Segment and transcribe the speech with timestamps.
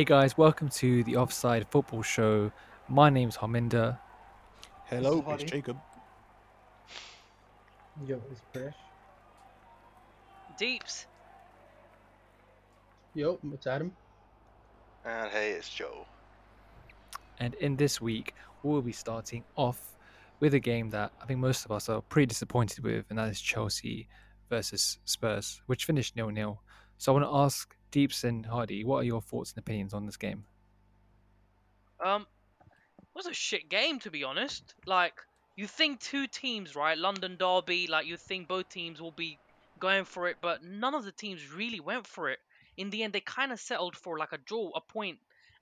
[0.00, 2.50] Hey guys, welcome to the Offside Football Show.
[2.88, 3.98] My name's Harminder.
[4.86, 5.44] Hello, it's Hardy.
[5.44, 5.76] Jacob.
[8.06, 8.72] Yo, it's Presh.
[10.56, 11.04] Deeps.
[13.14, 13.92] Yo, it's Adam.
[15.04, 16.06] And hey, it's Joe.
[17.38, 19.98] And in this week, we'll be starting off
[20.40, 23.28] with a game that I think most of us are pretty disappointed with, and that
[23.28, 24.08] is Chelsea
[24.48, 26.58] versus Spurs, which finished nil nil.
[26.96, 30.06] So I want to ask Deeps and Hardy, what are your thoughts and opinions on
[30.06, 30.44] this game?
[32.04, 32.26] Um,
[32.62, 34.74] it was a shit game to be honest.
[34.86, 35.14] Like
[35.56, 36.96] you think two teams, right?
[36.96, 37.86] London Derby.
[37.86, 39.38] Like you think both teams will be
[39.78, 42.38] going for it, but none of the teams really went for it.
[42.76, 45.18] In the end, they kind of settled for like a draw, a point,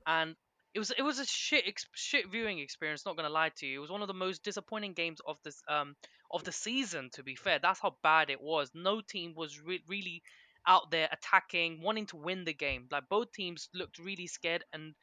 [0.06, 0.36] and
[0.74, 3.04] it was it was a shit shit viewing experience.
[3.06, 5.62] Not gonna lie to you, it was one of the most disappointing games of this
[5.68, 5.96] um
[6.30, 7.10] of the season.
[7.14, 8.70] To be fair, that's how bad it was.
[8.74, 10.22] No team was re- really
[10.68, 12.88] out there attacking, wanting to win the game.
[12.92, 14.94] Like both teams looked really scared, and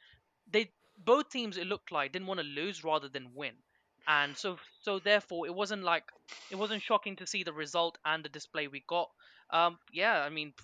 [0.50, 3.54] they both teams it looked like didn't want to lose rather than win.
[4.08, 6.04] And so so therefore it wasn't like
[6.50, 9.10] it wasn't shocking to see the result and the display we got.
[9.50, 10.54] Um yeah, I mean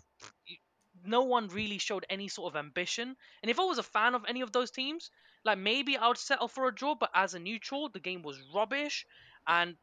[1.05, 3.17] no one really showed any sort of ambition.
[3.42, 5.11] And if I was a fan of any of those teams,
[5.45, 8.41] like maybe I would settle for a draw, but as a neutral, the game was
[8.55, 9.06] rubbish
[9.47, 9.77] and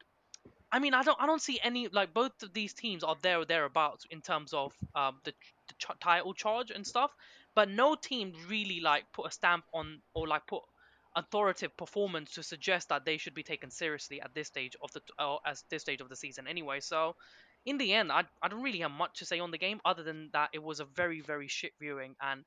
[0.72, 3.40] I mean, I don't, I don't see any like both of these teams are there
[3.40, 5.34] or thereabouts in terms of um, the,
[5.68, 7.12] the ch- title charge and stuff,
[7.56, 10.62] but no team really like put a stamp on or like put
[11.16, 15.02] authoritative performance to suggest that they should be taken seriously at this stage of the
[15.18, 16.80] uh, as this stage of the season anyway.
[16.80, 17.16] So,
[17.66, 20.04] in the end, I I don't really have much to say on the game other
[20.04, 22.46] than that it was a very very shit viewing and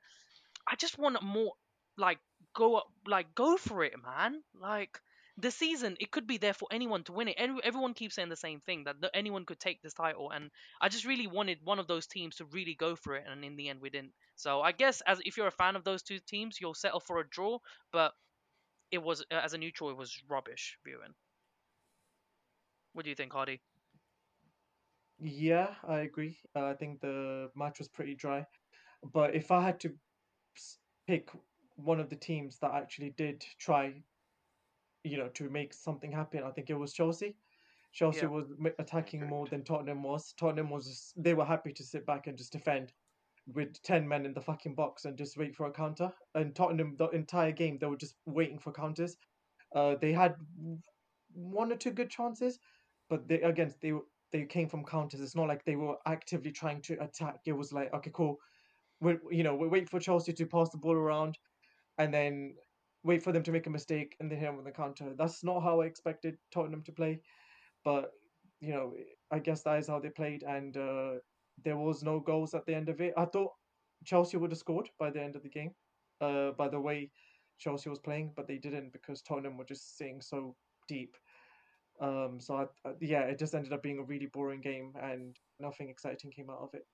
[0.69, 1.53] I just want more
[1.97, 2.19] like
[2.55, 4.43] go up like go for it, man.
[4.61, 5.01] Like
[5.39, 7.37] the season, it could be there for anyone to win it.
[7.39, 10.89] Every, everyone keeps saying the same thing that anyone could take this title, and I
[10.89, 13.69] just really wanted one of those teams to really go for it, and in the
[13.69, 14.13] end, we didn't.
[14.37, 17.19] So I guess as if you're a fan of those two teams, you'll settle for
[17.19, 17.59] a draw,
[17.93, 18.13] but
[18.91, 21.15] it was uh, as a neutral, it was rubbish viewing.
[22.93, 23.63] What do you think, Hardy?
[25.19, 26.37] Yeah, I agree.
[26.55, 28.45] Uh, I think the match was pretty dry.
[29.13, 29.95] But if I had to
[31.07, 31.31] pick
[31.77, 34.03] one of the teams that actually did try,
[35.05, 37.37] you know, to make something happen, I think it was Chelsea.
[37.93, 38.29] Chelsea Yeah.
[38.29, 40.33] was attacking more than Tottenham was.
[40.33, 42.93] Tottenham was just, they were happy to sit back and just defend
[43.47, 46.13] with 10 men in the fucking box and just wait for a counter.
[46.35, 49.17] And Tottenham, the entire game, they were just waiting for counters.
[49.75, 50.37] Uh, they had
[51.35, 52.59] one or two good chances,
[53.09, 53.93] but they again they
[54.31, 55.21] they came from counters.
[55.21, 57.41] It's not like they were actively trying to attack.
[57.47, 58.39] It was like okay, cool.
[59.01, 61.39] We you know we wait for Chelsea to pass the ball around,
[61.99, 62.55] and then
[63.05, 65.13] wait for them to make a mistake and then hit them with the counter.
[65.17, 67.21] That's not how I expected Tottenham to play,
[67.85, 68.13] but
[68.61, 68.95] you know
[69.31, 71.13] I guess that is how they played, and uh,
[71.65, 73.15] there was no goals at the end of it.
[73.17, 73.53] I thought
[74.05, 75.73] Chelsea would have scored by the end of the game,
[76.21, 77.11] uh, by the way
[77.59, 80.57] Chelsea was playing, but they didn't because Tottenham were just sitting so
[80.89, 81.17] deep.
[82.01, 85.37] Um, so I, I, yeah, it just ended up being a really boring game, and
[85.61, 86.87] nothing exciting came out of it.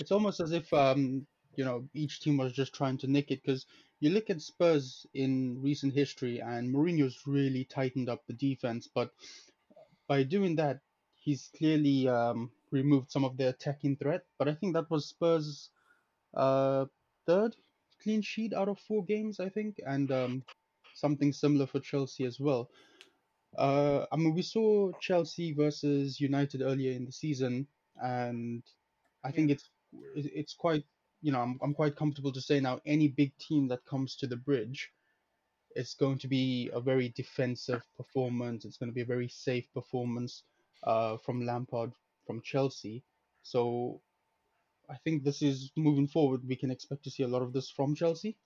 [0.00, 1.26] It's almost as if um,
[1.56, 3.66] you know each team was just trying to nick it because
[4.00, 9.10] you look at Spurs in recent history and Mourinho's really tightened up the defense, but
[10.06, 10.80] by doing that,
[11.14, 14.24] he's clearly um, removed some of their attacking threat.
[14.38, 15.70] But I think that was Spurs'
[16.34, 16.86] uh,
[17.26, 17.56] third
[18.02, 20.44] clean sheet out of four games, I think, and um,
[20.94, 22.70] something similar for Chelsea as well.
[23.56, 27.66] Uh, I mean, we saw Chelsea versus United earlier in the season,
[27.96, 28.62] and
[29.24, 29.70] I think it's
[30.14, 30.84] it's quite
[31.20, 34.26] you know I'm I'm quite comfortable to say now any big team that comes to
[34.26, 34.90] the bridge,
[35.74, 38.64] it's going to be a very defensive performance.
[38.64, 40.42] It's going to be a very safe performance
[40.84, 41.92] uh, from Lampard
[42.26, 43.02] from Chelsea.
[43.42, 44.00] So
[44.88, 46.46] I think this is moving forward.
[46.46, 48.36] We can expect to see a lot of this from Chelsea.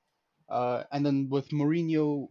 [0.48, 2.28] Uh, and then with Mourinho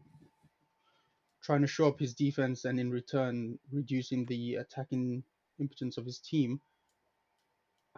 [1.43, 5.23] trying to show up his defense and in return reducing the attacking
[5.59, 6.61] impotence of his team,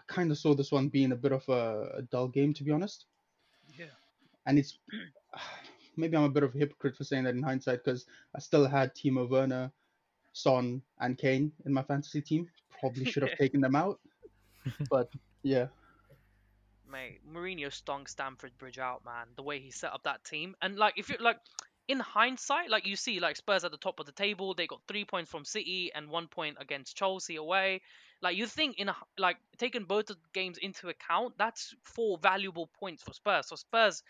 [0.10, 2.64] I kind of saw this one being a bit of a, a dull game, to
[2.64, 3.06] be honest.
[3.78, 3.86] Yeah.
[4.46, 4.78] And it's
[5.98, 8.06] maybe I'm a bit of a hypocrite for saying that in hindsight because
[8.36, 9.72] I still had Timo Werner,
[10.34, 12.50] Son, and Kane in my fantasy team.
[12.80, 14.00] Probably should have taken them out,
[14.90, 15.10] but
[15.44, 15.68] yeah.
[16.90, 19.28] mate, Mourinho stung Stamford Bridge out, man.
[19.36, 21.38] The way he set up that team, and like if you like,
[21.88, 24.82] in hindsight, like you see, like Spurs at the top of the table, they got
[24.88, 27.82] three points from City and one point against Chelsea away.
[28.24, 32.18] Like you think in a, like taking both of the games into account, that's four
[32.18, 33.48] valuable points for Spurs.
[33.48, 34.02] So Spurs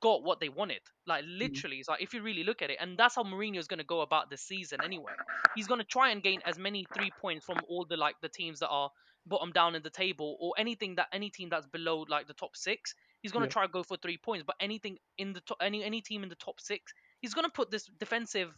[0.00, 0.80] got what they wanted.
[1.06, 1.38] Like mm-hmm.
[1.38, 3.84] literally, it's like if you really look at it, and that's how Mourinho's going to
[3.84, 5.12] go about this season anyway.
[5.54, 8.28] He's going to try and gain as many three points from all the like the
[8.28, 8.90] teams that are
[9.26, 12.56] bottom down in the table or anything that any team that's below like the top
[12.56, 12.96] six.
[13.22, 13.50] He's gonna Yeah.
[13.50, 14.42] try to go for three points.
[14.44, 17.70] But anything in the top, any any team in the top six, he's gonna put
[17.70, 18.52] this defensive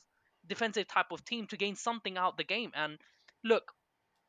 [0.46, 2.70] defensive type of team to gain something out the game.
[2.74, 2.98] And
[3.42, 3.72] look,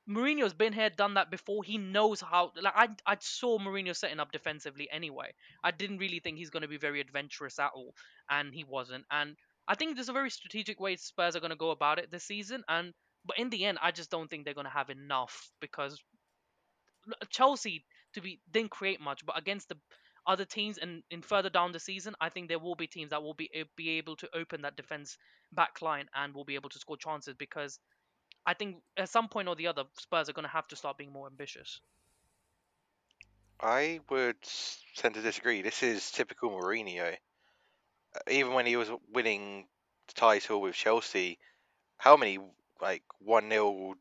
[0.08, 1.64] Mourinho's been here, done that before.
[1.64, 2.52] He knows how.
[2.62, 5.34] Like I, I saw Mourinho setting up defensively anyway.
[5.64, 7.96] I didn't really think he's going to be very adventurous at all,
[8.30, 9.06] and he wasn't.
[9.10, 9.36] And
[9.68, 12.24] I think there's a very strategic way Spurs are going to go about it this
[12.24, 12.64] season.
[12.70, 12.94] And
[13.26, 16.00] but in the end, I just don't think they're going to have enough because
[17.30, 19.78] Chelsea to be didn't create much, but against the
[20.28, 23.24] other teams and in further down the season, I think there will be teams that
[23.24, 25.18] will be be able to open that defense
[25.52, 27.80] back line and will be able to score chances because
[28.46, 30.98] I think at some point or the other, Spurs are going to have to start
[30.98, 31.82] being more ambitious.
[33.60, 34.42] I would
[34.96, 35.62] tend to disagree.
[35.62, 37.18] This is typical Mourinho.
[38.30, 39.68] Even when he was winning
[40.08, 41.40] the title with Chelsea,
[41.98, 42.40] how many
[42.82, 43.96] like one 0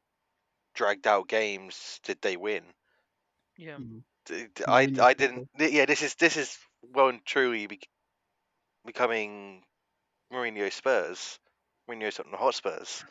[0.74, 2.74] dragged out games did they win?
[3.56, 3.78] Yeah.
[4.26, 5.14] D- d- I Mourinho I people.
[5.14, 5.48] didn't.
[5.58, 7.88] Yeah, this is this is well and truly bec
[8.86, 9.64] becoming
[10.32, 11.38] Mourinho Spurs,
[11.88, 13.04] Mourinho Tottenham Hotspurs.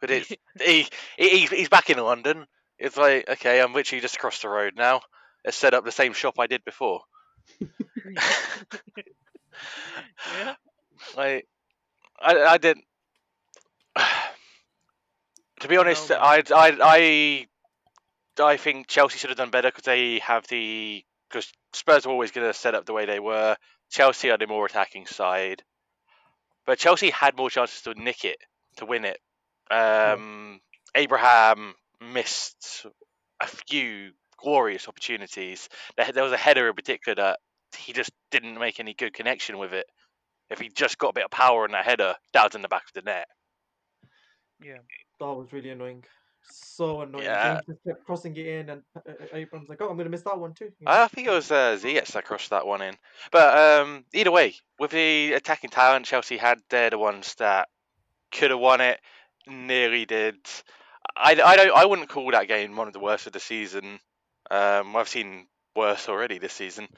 [0.00, 0.28] But it's
[0.60, 0.86] he,
[1.16, 2.46] he he's- back in London.
[2.78, 5.00] It's like okay, I'm literally just across the road now.
[5.44, 7.00] Let's set up the same shop I did before.
[10.36, 10.54] yeah.
[11.16, 11.46] Like
[12.20, 12.84] I I didn't.
[15.60, 17.46] to be honest, oh, I I I
[18.40, 22.30] I think Chelsea should have done better because they have the because Spurs were always
[22.30, 23.56] going to set up the way they were.
[23.90, 25.62] Chelsea are the more attacking side,
[26.66, 28.38] but Chelsea had more chances to nick it
[28.76, 29.18] to win it.
[29.70, 30.60] Um,
[30.94, 32.86] Abraham missed
[33.40, 35.68] a few glorious opportunities.
[35.96, 37.38] There, there was a header in particular that
[37.76, 39.86] he just didn't make any good connection with it.
[40.50, 42.68] If he just got a bit of power in that header, that was in the
[42.68, 43.28] back of the net.
[44.62, 44.78] Yeah.
[45.20, 46.04] That was really annoying.
[46.50, 47.24] So annoying.
[47.24, 47.54] Yeah.
[47.54, 50.22] James just kept crossing it in, and uh, uh, Abraham's like, "Oh, I'm gonna miss
[50.22, 50.92] that one too." you know?
[50.92, 52.94] I think it was uh, Ziyech that crossed that one in.
[53.30, 57.68] But um, either way, with the attacking talent Chelsea had, they're the ones that
[58.32, 58.98] could have won it,
[59.48, 60.36] nearly did.
[61.16, 63.98] I, I don't I wouldn't call that game one of the worst of the season.
[64.50, 66.88] Um, I've seen worse already this season.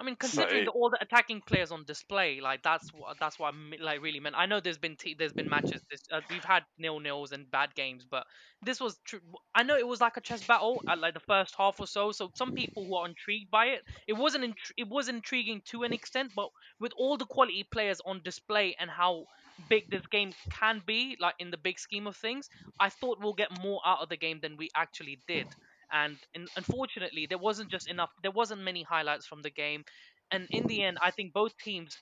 [0.00, 3.52] I mean, considering So- all the attacking players on display, like that's what that's what
[3.52, 4.36] I like really meant.
[4.38, 5.82] I know there's been t- there's been matches.
[5.90, 8.24] This, uh, we've had nil nils and bad games, but
[8.62, 9.16] this was tr-
[9.56, 12.12] I know it was like a chess battle at like the first half or so.
[12.12, 15.82] So some people who are intrigued by it, it wasn't intri- it was intriguing to
[15.82, 19.24] an extent, but with all the quality players on display and how
[19.68, 23.34] big this game can be, like in the big scheme of things, I thought we'll
[23.34, 25.46] get more out of the game than we actually did.
[25.92, 28.10] And in, unfortunately, there wasn't just enough.
[28.22, 29.84] There wasn't many highlights from the game,
[30.30, 31.96] and in the end, I think both teams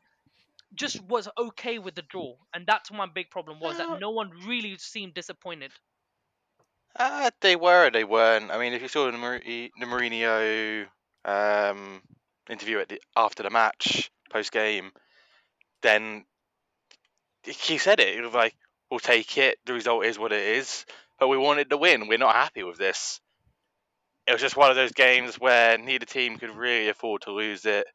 [0.75, 4.31] just was okay with the draw, and that's my big problem was that no one
[4.47, 5.71] really seemed disappointed.
[6.99, 8.51] Uh, they were, they weren't.
[8.51, 10.87] I mean, if you saw the, Mar- the Mourinho
[11.25, 12.01] um,
[12.49, 14.93] interview at the, after the match, post game,
[15.83, 16.25] then
[17.47, 18.15] he said it.
[18.15, 18.55] He was like,
[18.91, 19.59] "We'll take it.
[19.67, 20.85] The result is what it is,
[21.19, 22.09] but we wanted to win.
[22.09, 23.21] We're not happy with this."
[24.27, 27.65] It was just one of those games where neither team could really afford to lose
[27.65, 27.87] it,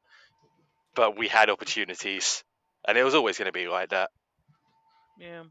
[0.96, 2.43] but we had opportunities,
[2.88, 4.10] and it was always going to be like that.
[5.20, 5.43] Yeah,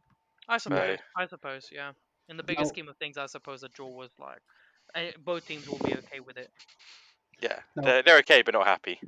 [0.49, 0.79] I suppose.
[0.79, 1.01] Right.
[1.17, 1.69] I suppose.
[1.71, 1.93] Yeah.
[2.29, 4.41] In the bigger Now- scheme of things, I suppose a draw was like
[4.95, 6.51] eh, both teams will be okay with it.
[7.41, 7.83] Yeah, No.
[7.83, 9.01] they're, they're okay, but not happy.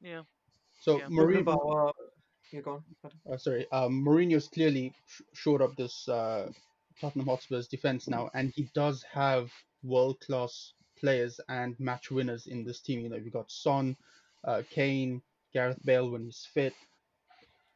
[0.00, 0.22] Yeah.
[0.80, 1.02] So Yeah.
[1.04, 1.92] Talking Mourinho,
[2.52, 3.34] about, uh, you go on.
[3.34, 6.50] Uh, sorry, um, Mourinho's clearly sh- shored up this uh,
[7.00, 9.52] Tottenham Hotspur's defense now, and he does have
[9.82, 13.00] world-class players and match winners in this team.
[13.00, 13.96] You know, we've got Son,
[14.44, 16.74] uh, Kane, Gareth Bale when he's fit.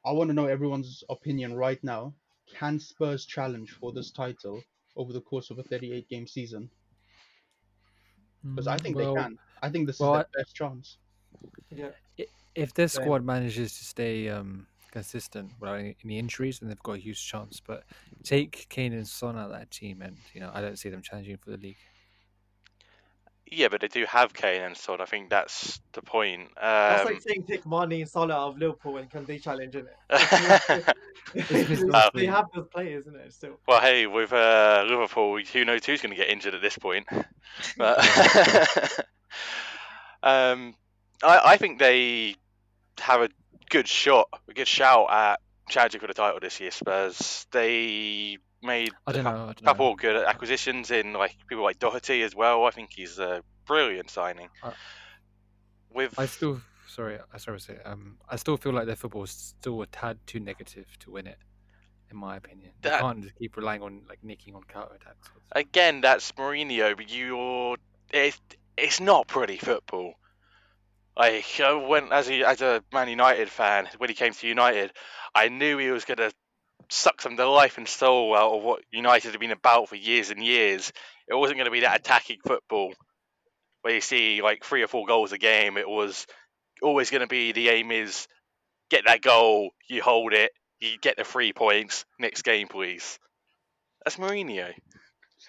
[0.05, 2.15] I want to know everyone's opinion right now.
[2.47, 4.63] Can Spurs challenge for this title
[4.97, 6.71] over the course of a 38-game season?
[8.55, 9.39] Because I think Mm, Well, they can.
[9.63, 10.99] I think this well, is their best chance.
[11.71, 11.91] Yeah.
[12.55, 13.05] If their Same.
[13.05, 17.27] squad manages to stay um, consistent without any, any injuries, then they've got a huge
[17.27, 17.61] chance.
[17.61, 17.85] But
[18.23, 21.03] take Kane and Son out of that team, and you know I don't see them
[21.03, 21.79] challenging for the league.
[23.55, 25.01] Yeah, but they do have Kane and Son.
[25.03, 26.49] I think that's the point.
[26.59, 29.77] That's Um, like saying take Mane and Salah out of Liverpool and can they challenge
[29.77, 30.95] in it?
[31.35, 33.33] It's they have those players, isn't it?
[33.33, 33.59] Still.
[33.67, 37.07] Well, hey, with uh, Liverpool, who knows who's going to get injured at this point?
[37.77, 37.99] But
[40.23, 40.75] um,
[41.23, 42.37] I, I think they
[43.03, 43.29] have a
[43.71, 46.71] good shot, a good shout at challenging for the title this year.
[46.71, 47.47] Spurs.
[47.51, 49.53] They made I a know.
[49.65, 52.65] Couple of good acquisitions in like people like Doherty as well.
[52.65, 54.49] I think he's a brilliant signing.
[54.63, 54.73] I-
[55.93, 59.25] With I still sorry, I sorry to say um I still feel like their football
[59.25, 61.39] is still a tad too negative to win it,
[62.11, 62.71] in my opinion.
[62.83, 65.29] They That- can't just keep relying on like nicking on counter attacks.
[65.53, 67.77] again, that's Mourinho, but you're
[68.11, 68.41] it's
[68.77, 70.15] it's not pretty football.
[71.17, 74.93] Like when as a as a Man United fan, when he came to United,
[75.35, 76.31] I knew he was gonna
[76.93, 79.97] suck some of the life and soul out of what United had been about for
[79.97, 80.93] years and years.
[81.29, 82.93] It wasn't going to be that attacking football
[83.83, 85.77] where you see like three or four goals a game.
[85.77, 86.27] It was
[86.83, 88.27] always going to be the aim is
[88.91, 92.05] get that goal, you hold it, you get the three points.
[92.19, 93.19] Next game, please.
[94.05, 94.73] That's Mourinho.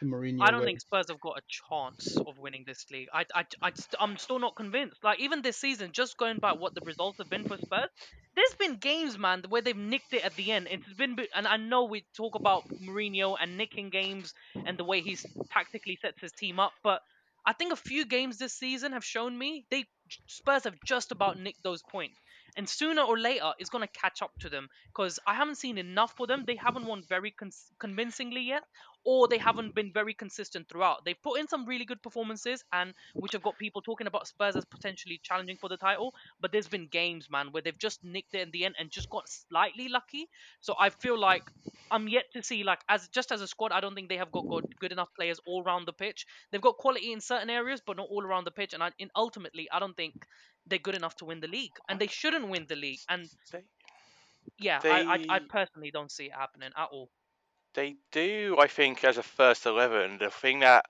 [0.04, 0.66] The Mourinho I don't way.
[0.66, 3.08] think Spurs have got a chance of winning this league.
[3.14, 5.04] I, I, I, st- I'm still not convinced.
[5.04, 7.90] Like even this season, just going by what the results have been for Spurs,
[8.36, 10.68] there's been games, man, where they've nicked it at the end.
[10.70, 14.34] It's been, and I know we talk about Mourinho and nicking games
[14.66, 17.02] and the way he's tactically sets his team up, but
[17.46, 19.86] I think a few games this season have shown me they
[20.28, 22.20] Spurs have just about nicked those points.
[22.56, 25.78] And sooner or later, it's going to catch up to them because I haven't seen
[25.78, 26.44] enough for them.
[26.46, 28.64] They haven't won very con- convincingly yet
[29.06, 31.04] or they haven't been very consistent throughout.
[31.06, 34.56] They've put in some really good performances, and which have got people talking about Spurs
[34.56, 36.14] as potentially challenging for the title.
[36.40, 39.10] But there's been games, man, where they've just nicked it in the end and just
[39.10, 40.30] got slightly lucky.
[40.62, 41.44] So I feel like
[41.92, 44.32] I'm yet to see, like, as just as a squad, I don't think they have
[44.32, 46.26] got good, good enough players all around the pitch.
[46.52, 48.74] They've got quality in certain areas, but not all around the pitch.
[48.74, 50.26] And I, ultimately, I don't think
[50.68, 53.00] they're good enough to win the league, and they shouldn't win the league.
[53.10, 53.64] And They,
[54.60, 57.10] yeah, I, I, I personally don't see it happening at all.
[57.74, 60.18] they do, I think, as a first eleven.
[60.18, 60.86] The thing that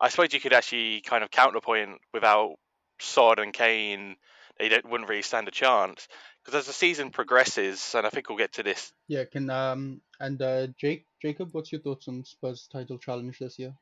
[0.00, 2.56] I suppose you could actually kind of counterpoint without
[2.98, 4.16] Son and Kane,
[4.58, 6.08] they don't, wouldn't really stand a chance.
[6.44, 10.00] Because as the season progresses, and I think we'll get to this Yeah, can um
[10.18, 13.74] and uh Jake Jacob, what's your thoughts on Spurs title challenge this year?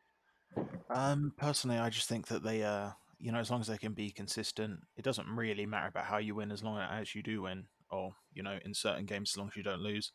[0.90, 3.94] Um, personally, I just think that they, uh, you know, as long as they can
[3.94, 7.42] be consistent, it doesn't really matter about how you win, as long as you do
[7.42, 10.12] win, or you know, in certain games, as long as you don't lose.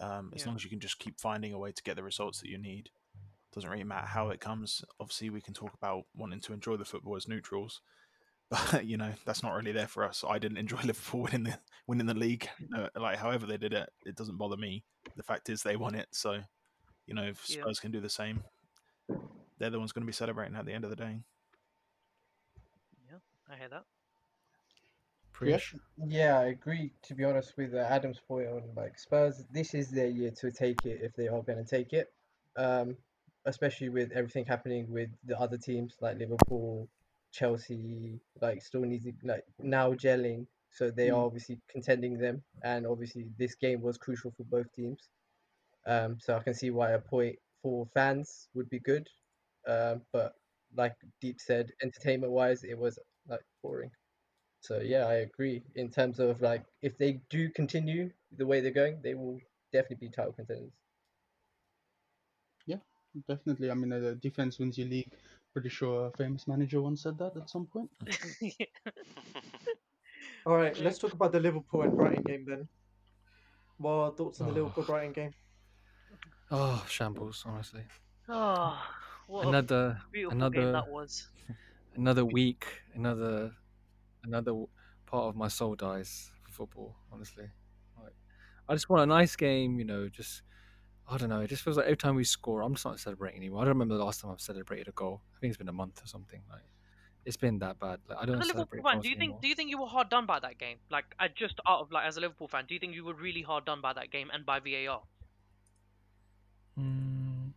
[0.00, 0.46] Um, as Yeah.
[0.46, 2.58] long as you can just keep finding a way to get the results that you
[2.58, 2.90] need,
[3.52, 4.84] doesn't really matter how it comes.
[5.00, 7.80] Obviously, we can talk about wanting to enjoy the football as neutrals,
[8.50, 10.24] but you know, that's not really there for us.
[10.28, 12.48] I didn't enjoy Liverpool winning the winning the league.
[12.76, 14.84] Uh, like, however they did it, it doesn't bother me.
[15.16, 16.42] The fact is, they won it, so
[17.06, 17.62] you know, if Yeah.
[17.62, 18.44] Spurs can do the same,
[19.58, 21.22] they're the ones going to be celebrating at the end of the day.
[23.48, 23.84] I hear that.
[25.42, 25.62] Yes.
[25.96, 26.92] Yeah, I agree.
[27.02, 30.50] To be honest, with uh, Adam's point on like Spurs, this is their year to
[30.50, 32.12] take it if they are going to take it.
[32.56, 32.96] Um,
[33.44, 36.88] especially with everything happening with the other teams like Liverpool,
[37.32, 40.46] Chelsea, like still needs like now gelling.
[40.70, 41.26] So they are Mm.
[41.26, 45.08] obviously contending them, and obviously this game was crucial for both teams.
[45.86, 49.08] Um, so I can see why a point for fans would be good.
[49.66, 50.34] Um, but
[50.76, 52.98] like Deep said, entertainment wise, it was
[53.28, 53.90] like boring.
[54.60, 55.62] So yeah, I agree.
[55.74, 59.38] In terms of like, if they do continue the way they're going, they will
[59.72, 60.72] definitely be title contenders.
[62.66, 62.78] Yeah,
[63.28, 63.70] definitely.
[63.70, 65.12] I mean, uh, the defense wins your league.
[65.52, 67.90] Pretty sure a famous manager once said that at some point.
[70.46, 72.68] All right, let's talk about the Liverpool and Brighton game then.
[73.78, 74.56] What are thoughts on the Oh.
[74.56, 75.34] Liverpool Brighton game?
[76.50, 77.82] Oh, shambles, honestly.
[78.28, 78.80] Oh,
[79.28, 81.28] what a Another game another that was.
[81.96, 83.52] another week, another
[84.24, 84.52] another
[85.06, 86.96] part of my soul dies for football.
[87.12, 87.50] Honestly,
[88.02, 88.14] like
[88.68, 89.78] I just want a nice game.
[89.78, 90.42] You know, just
[91.08, 91.40] I don't know.
[91.40, 93.62] It just feels like every time we score, I'm just not celebrating anymore.
[93.62, 95.22] I don't remember the last time I've celebrated a goal.
[95.36, 96.42] I think it's been a month or something.
[96.50, 96.62] Like
[97.24, 98.00] it's been that bad.
[98.08, 99.40] Like I don't As a Liverpool fan, do you think anymore.
[99.42, 100.78] do you think you were hard done by that game?
[100.90, 103.14] Like, I just out of like as a Liverpool fan, do you think you were
[103.14, 105.02] really hard done by that game and by VAR?
[106.78, 107.52] Mm,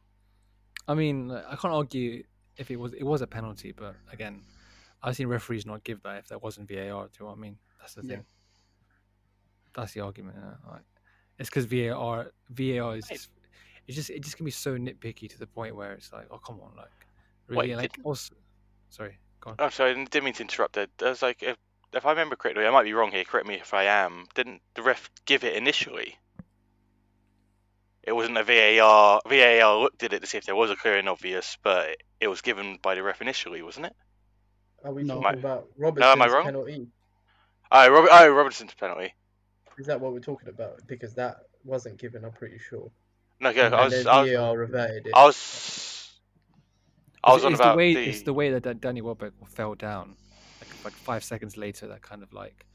[0.88, 2.24] I mean, I can't argue
[2.60, 4.42] if it was it was a penalty, but again,
[5.02, 6.76] I've seen referees not give that if that wasn't VAR.
[6.78, 7.58] Do you know what I mean?
[7.80, 8.16] That's the Yeah.
[8.18, 8.26] thing.
[9.76, 10.36] That's the argument.
[10.40, 10.72] Yeah?
[10.72, 10.82] Like,
[11.40, 13.16] it's because VAR VAR is Wait.
[13.18, 13.30] just,
[13.88, 16.38] it's just it just can be so nitpicky to the point where it's like, oh
[16.38, 16.90] come on, like
[17.50, 18.36] Wait, really, like didn't- also,
[18.90, 19.56] sorry, go on.
[19.60, 20.88] I'm sorry, I didn't mean to interrupt there.
[20.98, 21.58] There's like, if,
[21.94, 23.24] if I remember correctly, I might be wrong here.
[23.24, 24.26] Correct me if I am.
[24.36, 26.18] Didn't the ref give it initially?
[28.10, 29.22] It wasn't a VAR.
[29.30, 32.02] VAR looked at it to see if there was a clear and obvious, but it,
[32.22, 33.94] it was given by the ref initially, wasn't it?
[34.84, 35.22] Are we No.
[35.22, 36.44] talking Might- about am I Robertson's wrong?
[36.46, 36.88] penalty?
[37.72, 39.14] Oh, Robert, oh, Robertson's penalty.
[39.78, 40.80] Is that what we're talking about?
[40.88, 42.90] Because that wasn't given, I'm pretty sure.
[43.42, 45.14] No, okay, I and was, then I was, VAR reverted it.
[45.16, 46.10] I was,
[47.24, 48.10] I It's- was on it's about the way the.
[48.10, 50.16] it's the way that, that Danny Welbeck fell down,
[50.62, 52.66] like like five seconds later, that kind of like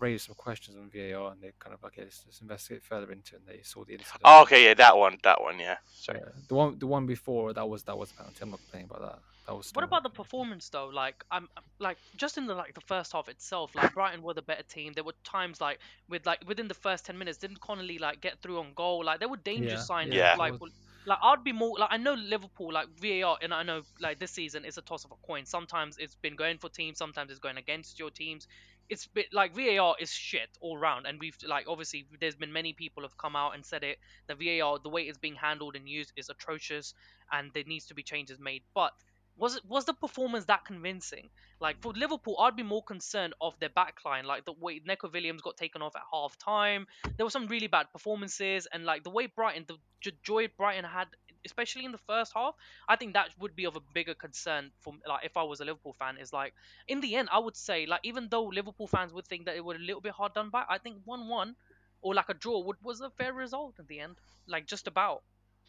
[0.00, 3.36] raised some questions on VAR, and they kind of okay, let's, let's investigate further into,
[3.36, 4.22] it, and they saw the incident.
[4.24, 5.76] Oh, okay, yeah, that one, that one, yeah.
[5.92, 6.20] Sorry.
[6.22, 8.38] Yeah, the one the one before that was that was a penalty.
[8.42, 9.18] I'm not complaining about that.
[9.46, 9.70] That was.
[9.72, 10.88] What about the performance though?
[10.88, 14.42] Like, I'm like just in the like the first half itself, like Brighton were the
[14.42, 14.92] better team.
[14.94, 15.78] There were times like
[16.08, 19.04] with like within the first ten minutes, didn't Connolly like get through on goal?
[19.04, 20.14] Like there were danger Yeah, signs.
[20.14, 20.32] yeah.
[20.32, 20.72] of, like was-
[21.06, 24.32] like I'd be more like I know Liverpool like VAR, and I know like this
[24.32, 25.46] season is a toss of a coin.
[25.46, 28.46] Sometimes it's been going for teams, sometimes it's going against your teams.
[28.90, 32.72] It's bit like VAR is shit all round, and we've like obviously there's been many
[32.72, 33.98] people have come out and said it.
[34.26, 36.92] The VAR, the way it's being handled and used is atrocious,
[37.32, 38.62] and there needs to be changes made.
[38.74, 38.92] But
[39.36, 41.30] was it was the performance that convincing?
[41.60, 45.40] Like for Liverpool, I'd be more concerned of their backline, like the way Neco Williams
[45.40, 46.86] got taken off at half time.
[47.16, 49.78] There were some really bad performances, and like the way Brighton, the
[50.22, 51.08] joy Brighton had,
[51.44, 52.54] especially in the first half,
[52.88, 55.64] I think that would be of a bigger concern for like if I was a
[55.64, 56.18] Liverpool fan.
[56.18, 56.54] Is like
[56.88, 59.64] in the end, I would say like even though Liverpool fans would think that it
[59.64, 61.56] was a little bit hard done by, I think one-one
[62.02, 65.22] or like a draw would was a fair result in the end, like just about.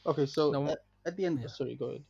[0.06, 1.48] Okay, so No, at, at the end, yeah.
[1.48, 2.06] sorry, go ahead.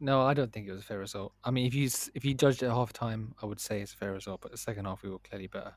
[0.00, 1.34] No, I don't think it was a fair result.
[1.44, 3.80] I mean, if you s- if you judged it at half time, I would say
[3.80, 4.40] it's a fair result.
[4.40, 5.76] But the second half, we were clearly better.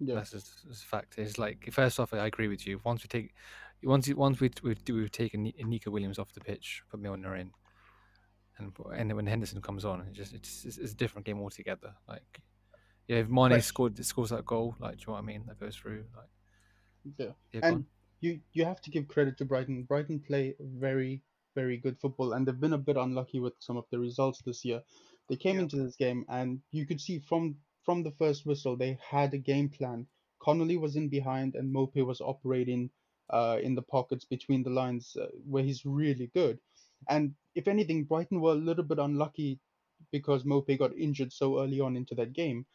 [0.00, 0.14] Yeah.
[0.14, 1.18] That's just, just a fact.
[1.18, 2.80] It's like first off, I agree with you.
[2.84, 3.34] Once we take,
[3.82, 7.50] once once we we do we've taken Neco Williams off the pitch, put Milner in,
[8.58, 11.40] and and then when Henderson comes on, it just it's it's, it's a different game
[11.40, 11.94] altogether.
[12.08, 12.40] Like,
[13.08, 13.66] yeah, if Mane Fresh.
[13.66, 15.44] scored scores that goal, like, do you know what I mean?
[15.46, 16.04] That goes through.
[16.16, 16.28] Like,
[17.18, 17.32] Yeah.
[17.52, 17.84] yeah, And
[18.20, 19.82] you you have to give credit to Brighton.
[19.84, 21.22] Brighton play very
[21.54, 24.64] very good football, and they've been a bit unlucky with some of the results this
[24.64, 24.82] year.
[25.28, 25.62] They came Yeah.
[25.62, 29.38] into this game, and you could see from from the first whistle they had a
[29.38, 30.06] game plan.
[30.40, 32.90] Connolly was in behind, and Maupay was operating
[33.30, 36.58] uh, in the pockets between the lines, uh, where he's really good.
[37.08, 39.58] And if anything, Brighton were a little bit unlucky
[40.10, 42.66] because Maupay got injured so early on into that game.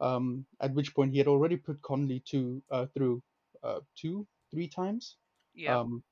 [0.00, 3.22] Um, at which point he had already put Connolly to uh, through
[3.62, 5.16] uh, two, three times.
[5.54, 5.78] Yeah.
[5.78, 6.02] Um,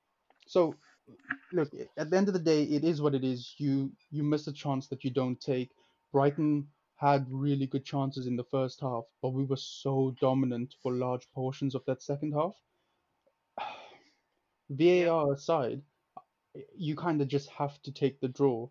[0.47, 0.75] so
[1.53, 3.53] look, at the end of the day, it is what it is.
[3.57, 5.69] You you miss a chance that you don't take.
[6.11, 10.93] Brighton had really good chances in the first half, but we were so dominant for
[10.93, 12.55] large portions of that second half.
[14.69, 15.81] VAR aside,
[16.75, 18.69] you kind of just have to take the draw.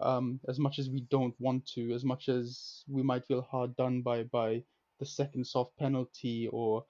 [0.00, 3.74] Um, as much as we don't want to, as much as we might feel hard
[3.76, 4.62] done by by
[5.00, 6.84] the second soft penalty or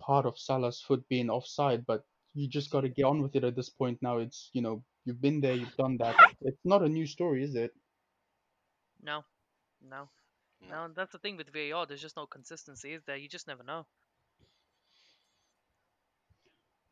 [0.00, 3.44] part of Salah's foot being offside, but you just got to get on with it
[3.44, 4.18] at this point now.
[4.18, 6.16] It's, you know, you've been there, you've done that.
[6.40, 7.72] It's not a new story, is it?
[9.02, 9.24] No,
[9.80, 10.08] no,
[10.60, 10.88] No.
[10.88, 10.94] no.
[10.94, 11.86] That's the thing with VAR.
[11.86, 13.16] There's just no consistency, is there?
[13.16, 13.86] You just never know.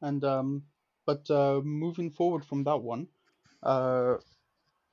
[0.03, 0.65] And um,
[1.07, 3.07] but uh, moving forward from that one,
[3.63, 4.17] uh,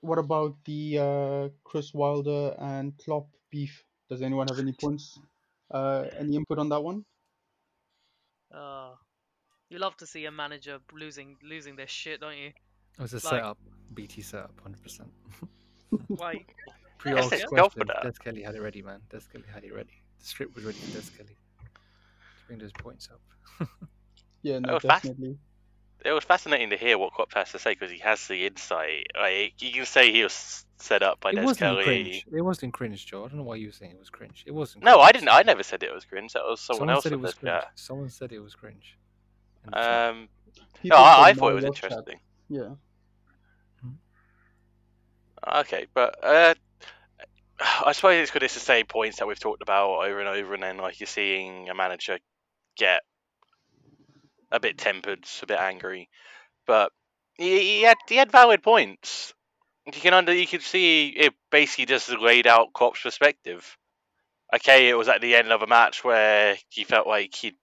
[0.01, 3.83] what about the uh, Chris Wilder and Klopp beef?
[4.09, 5.19] Does anyone have any points?
[5.71, 7.03] Uh, any input on that one?
[8.53, 8.91] Uh,
[9.69, 12.47] you love to see a manager losing losing their shit, don't you?
[12.47, 13.57] It was a like- setup,
[13.93, 15.09] BT setup, hundred percent.
[16.09, 16.55] Like,
[16.99, 18.03] Pre Yeah, asked let's go for question, that.
[18.03, 19.01] Des Kelly had it ready, man.
[19.09, 20.01] Des Kelly had it ready.
[20.19, 21.37] The script was ready for Des Kelly.
[21.63, 23.67] To bring those points up.
[24.41, 25.03] Yeah, no, fast.
[25.03, 25.37] definitely.
[26.05, 29.07] It was fascinating to hear what Klopp has to say because he has the insight.
[29.19, 31.83] Like you can say he was set up by it Des wasn't Kelly.
[31.83, 32.25] cringe.
[32.31, 33.25] It wasn't cringe, Joe.
[33.25, 34.43] I don't know why you were saying it was cringe.
[34.47, 34.85] It wasn't.
[34.85, 35.29] No, I didn't.
[35.29, 36.33] I never said it was cringe.
[36.33, 37.51] That was someone, else said it was cringe.
[37.51, 37.71] that.
[37.75, 38.97] Someone said it was cringe.
[39.65, 40.09] in the.
[40.09, 40.29] Um,
[40.83, 42.19] no, I, I thought it was watch chat, interesting.
[42.49, 42.69] Yeah.
[45.47, 46.53] Okay, but uh,
[47.85, 48.43] I suppose it's good.
[48.43, 51.07] It's the same points that we've talked about over and over, and then like you're
[51.07, 52.19] seeing a manager
[52.77, 53.01] get
[54.51, 56.09] a bit tempered, a bit angry,
[56.65, 56.91] but
[57.35, 59.33] he, he had he had valid points.
[59.85, 63.77] You can under you can see it basically just laid out Klopp's perspective.
[64.53, 67.55] Okay, it was at the end of a match where he felt like he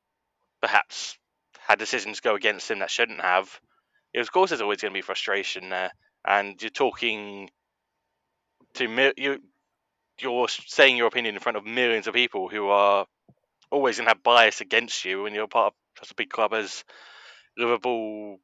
[0.61, 1.19] perhaps
[1.59, 3.61] had decisions go against him that shouldn't have.
[4.15, 5.91] It was, of course, there's always going to be frustration there,
[6.25, 7.51] and you're talking
[8.75, 9.41] to you
[10.21, 13.07] you're saying your opinion in front of millions of people who are
[13.71, 16.53] always going to have bias against you when you're part of such a big club
[16.55, 16.85] as
[17.57, 18.39] Liverpool.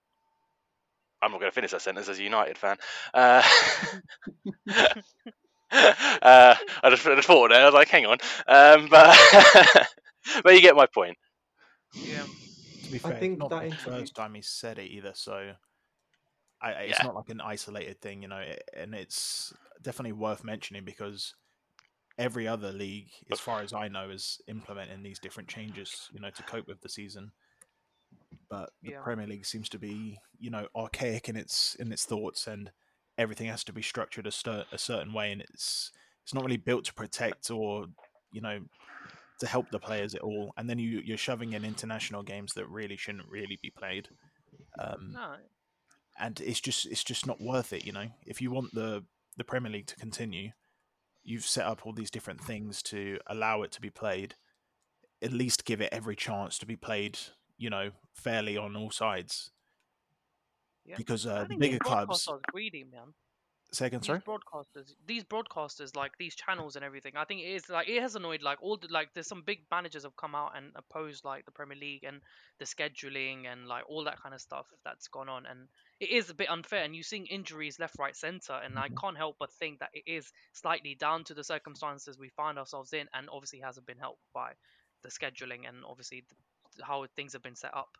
[1.22, 2.76] I'm not going to finish that sentence as a United fan.
[3.14, 3.42] Uh,
[5.72, 7.62] uh, I just, I just thought there.
[7.62, 9.16] I was like, hang on, um, but
[10.42, 11.16] but you get my point.
[11.94, 12.24] yeah.
[12.84, 14.78] To be fair, I fair, think it's not that the interview- first time he said
[14.78, 15.52] it either, so
[16.60, 17.06] I, I- it's Yeah.
[17.06, 18.42] not like an isolated thing, you know.
[18.76, 21.34] And it's definitely worth mentioning because
[22.18, 26.30] every other league, as far as I know, is implementing these different changes, you know,
[26.30, 27.32] to cope with the season.
[28.48, 29.02] But the Yeah.
[29.02, 32.70] Premier League seems to be, you know, archaic in its in its thoughts, and
[33.18, 35.90] everything has to be structured a, a certain way, and it's
[36.22, 37.86] it's not really built to protect or,
[38.30, 38.60] you know,
[39.40, 40.52] to help the players at all.
[40.56, 44.08] And then you you're shoving in international games that really shouldn't really be played.
[44.78, 45.36] Um, No.
[46.18, 49.04] and it's just it's just not worth it you know if you want the
[49.36, 50.50] the premier league to continue
[51.24, 54.34] you've set up all these different things to allow it to be played
[55.22, 57.18] at least give it every chance to be played
[57.56, 59.50] you know fairly on all sides
[60.84, 60.96] Yeah.
[60.96, 63.14] because uh, the bigger clubs are greedy, man.
[63.74, 64.20] Say again, these sorry.
[64.20, 68.14] broadcasters, these broadcasters, like these channels and everything, I think it is like it has
[68.16, 71.46] annoyed like all the like there's some big managers have come out and opposed like
[71.46, 72.20] the Premier League and
[72.58, 75.68] the scheduling and like all that kind of stuff that's gone on, and
[76.00, 76.84] it is a bit unfair.
[76.84, 78.96] And you're seeing injuries left, right, center, and I mm-hmm.
[78.96, 82.92] can't help but think that it is slightly down to the circumstances we find ourselves
[82.92, 84.52] in, and obviously hasn't been helped by
[85.02, 87.96] the scheduling and obviously the, how things have been set up.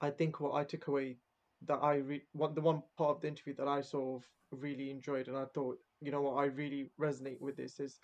[0.00, 1.18] I think what I took away
[1.66, 4.28] that I re- what the one part of the interview that I sort of
[4.62, 7.98] really enjoyed and I thought, you know what, I really resonate with this is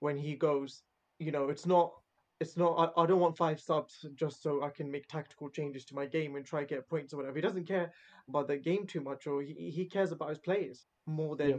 [0.00, 0.82] when he goes,
[1.18, 1.92] you know, it's not
[2.40, 5.84] it's not I, I don't want five subs just so I can make tactical changes
[5.86, 7.36] to my game and try get points or whatever.
[7.36, 7.92] He doesn't care
[8.28, 11.56] about the game too much or he, he cares about his players more than Yeah.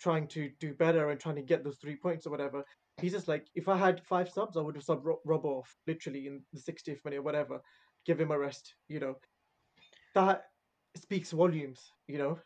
[0.00, 2.64] trying to do better and trying to get those three points or whatever.
[3.00, 5.76] He's just like, if I had five subs, I would have subbed Rob, Rob off
[5.86, 7.60] literally in the 60th minute or whatever.
[8.06, 9.16] Give him a rest, you know.
[10.14, 10.44] That
[10.98, 12.38] speaks volumes, you know.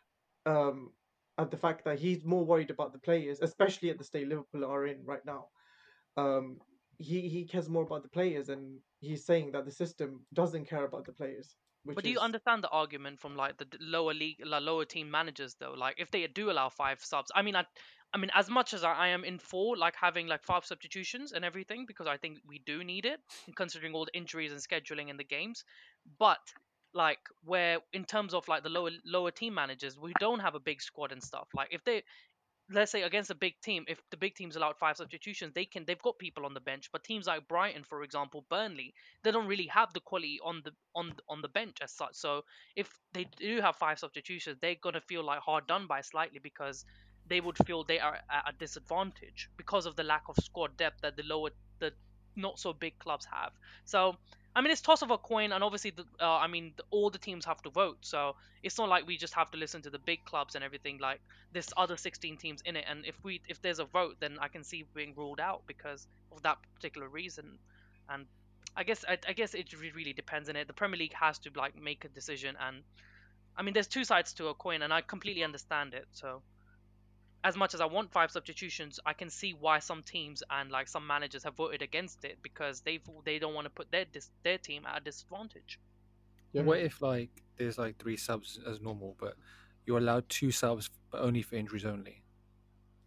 [0.45, 0.91] Um,
[1.37, 4.65] and the fact that he's more worried about the players, especially at the state Liverpool
[4.65, 5.47] are in right now.
[6.17, 6.59] Um,
[6.97, 10.85] he he cares more about the players, and he's saying that the system doesn't care
[10.85, 11.55] about the players.
[11.83, 14.85] Which But do you is- understand the argument from like the lower league, like, lower
[14.85, 15.73] team managers though?
[15.73, 17.65] Like if they do allow five subs, I mean, I,
[18.13, 21.31] I mean, as much as I, I am in for like having like five substitutions
[21.31, 23.19] and everything, because I think we do need it,
[23.55, 25.63] considering all the injuries and scheduling in the games.
[26.19, 26.39] But
[26.93, 30.59] like where in terms of like the lower lower team managers, we don't have a
[30.59, 31.47] big squad and stuff.
[31.53, 32.03] Like if they
[32.73, 35.85] let's say against a big team, if the big team's allowed five substitutions, they can
[35.85, 36.89] they've got people on the bench.
[36.91, 40.71] But teams like Brighton, for example, Burnley, they don't really have the quality on the
[40.95, 42.15] on on the bench as such.
[42.15, 42.43] So
[42.75, 46.85] if they do have five substitutions, they're gonna feel like hard done by slightly because
[47.27, 51.01] they would feel they are at a disadvantage because of the lack of squad depth
[51.01, 51.49] that the lower
[51.79, 51.91] the
[52.35, 53.51] not so big clubs have.
[53.85, 54.15] So
[54.55, 57.09] I mean, it's toss of a coin, and obviously, the, uh, I mean, the, all
[57.09, 57.99] the teams have to vote.
[58.01, 60.97] So it's not like we just have to listen to the big clubs and everything.
[60.99, 61.21] Like
[61.53, 64.49] there's other 16 teams in it, and if we if there's a vote, then I
[64.49, 67.57] can see being ruled out because of that particular reason.
[68.09, 68.25] And
[68.75, 70.67] I guess I, I guess it really depends on it.
[70.67, 72.83] The Premier League has to like make a decision, and
[73.55, 76.07] I mean, there's two sides to a coin, and I completely understand it.
[76.11, 76.41] So
[77.43, 80.87] as much as I want five substitutions, I can see why some teams and like
[80.87, 84.29] some managers have voted against it because they they don't want to put their dis-
[84.43, 85.79] their team at a disadvantage.
[86.53, 86.63] Yeah.
[86.63, 89.35] What if like there's like three subs as normal, but
[89.85, 92.21] you're allowed two subs, but only for injuries only?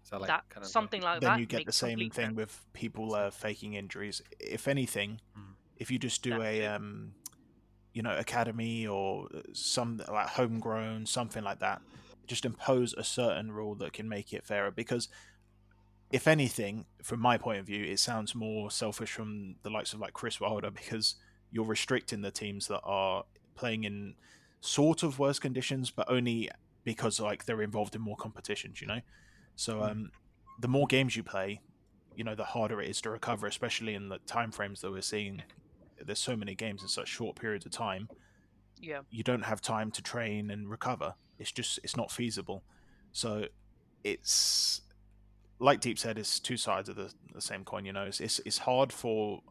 [0.03, 1.99] Is that like that kind of something like then that Then you get the same
[1.99, 2.37] thing sense.
[2.37, 4.20] with people uh, faking injuries.
[4.40, 5.55] If anything, Mm.
[5.77, 7.12] if you just do That's a um,
[7.92, 11.81] you know academy or uh, some like homegrown something like that,
[12.27, 14.71] just impose a certain rule that can make it fairer.
[14.71, 15.09] Because
[16.11, 20.01] if anything, from my point of view, it sounds more selfish from the likes of
[20.01, 21.17] like Chris Wilder because
[21.51, 24.15] you're restricting the teams that are playing in
[24.61, 26.51] sort of worse conditions, but only
[26.85, 28.81] because like they're involved in more competitions.
[28.81, 29.01] You know,
[29.57, 29.91] so Mm.
[29.91, 30.11] um,
[30.61, 31.61] the more games you play,
[32.15, 35.03] you know, the harder it is to recover, especially in the time frames that we're
[35.03, 35.43] seeing.
[36.05, 38.09] There's so many games in such short periods of time.
[38.81, 41.15] Yeah, You don't have time to train and recover.
[41.38, 42.62] It's just it's not feasible.
[43.12, 43.47] So
[44.03, 44.83] it's
[45.59, 47.85] like Deep said, it's two sides of the, the same coin.
[47.85, 49.42] You know, it's, it's it's hard for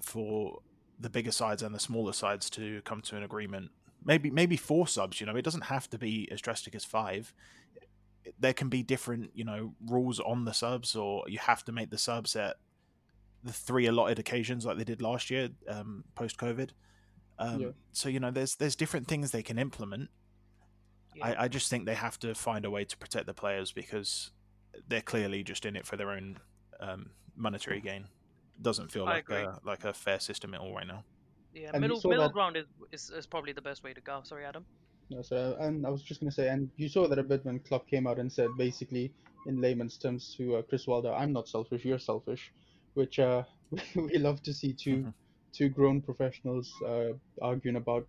[0.00, 0.60] for
[0.98, 3.70] the bigger sides and the smaller sides to come to an agreement.
[4.04, 5.20] Maybe maybe four subs.
[5.20, 7.32] You know, it doesn't have to be as drastic as five.
[8.38, 11.90] There can be different, you know, rules on the subs, or you have to make
[11.90, 12.56] the subs at
[13.42, 16.70] the three allotted occasions like they did last year, um, post COVID.
[17.38, 17.68] Um, Yeah.
[17.92, 20.08] So you know, there's there's different things they can implement.
[21.14, 21.26] Yeah.
[21.26, 24.30] I, I just think they have to find a way to protect the players because
[24.88, 26.38] they're clearly just in it for their own
[26.80, 28.06] um, monetary gain.
[28.60, 29.36] Doesn't feel I like agree.
[29.38, 31.04] a like a fair system at all right now.
[31.54, 31.70] yeah.
[31.72, 34.20] and Middle middle that- ground is, is is probably the best way to go.
[34.24, 34.64] Sorry, Adam.
[35.10, 37.58] No, so and I was just gonna say, and you saw that a bit when
[37.60, 39.12] Klopp came out and said basically
[39.46, 42.52] in layman's terms to uh, Chris Wilder, "I'm not selfish, you're selfish,"
[42.94, 43.42] which uh,
[43.96, 45.12] we love to see two
[45.52, 47.08] two grown professionals uh,
[47.42, 48.06] arguing about.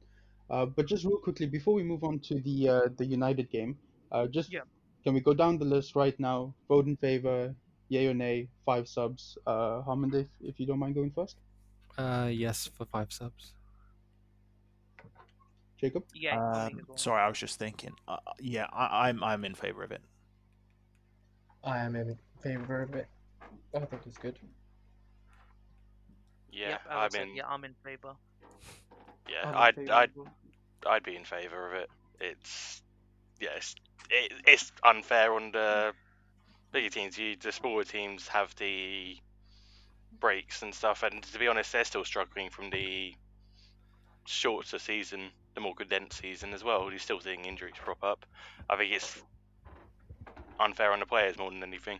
[0.49, 3.77] Uh, but just real quickly before we move on to the uh, the United game,
[4.11, 4.61] uh, just Yeah.
[5.03, 6.53] can we go down the list right now?
[6.67, 7.55] Vote in favor,
[7.89, 8.47] yay or nay?
[8.65, 9.37] Five subs.
[9.47, 11.37] Uh, Harmond, if, if you don't mind going first.
[11.97, 13.53] Uh, yes for five subs.
[15.79, 16.03] Jacob.
[16.13, 16.35] Yeah.
[16.39, 16.97] Um, well.
[16.97, 17.91] sorry, I was just thinking.
[18.07, 20.01] Uh, yeah, I, I'm I'm in favor of it.
[21.63, 23.07] I am in favor of it.
[23.73, 24.37] I think it's good.
[26.51, 27.35] Yeah, Yep, I would I'm say, in.
[27.35, 28.13] yeah, I'm in favor.
[29.27, 30.33] Yeah, I'm in I'd favour I'd well.
[30.87, 31.89] I'd be in favour of it.
[32.19, 32.81] It's
[33.39, 33.75] yeah, it's,
[34.09, 35.93] it, it's unfair under the
[36.71, 37.17] bigger teams.
[37.17, 39.17] You, the smaller teams have the
[40.19, 43.13] breaks and stuff, and to be honest, they're still struggling from the
[44.25, 46.89] shorter season the more condensed season as well.
[46.89, 48.25] You're still seeing injuries crop up.
[48.69, 49.21] I think it's
[50.59, 51.99] unfair on the players more than anything.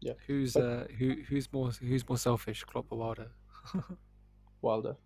[0.00, 0.12] Yeah.
[0.26, 3.28] Who's uh who who's more who's more selfish, Klopp or Wilder?
[4.62, 4.96] Wilder.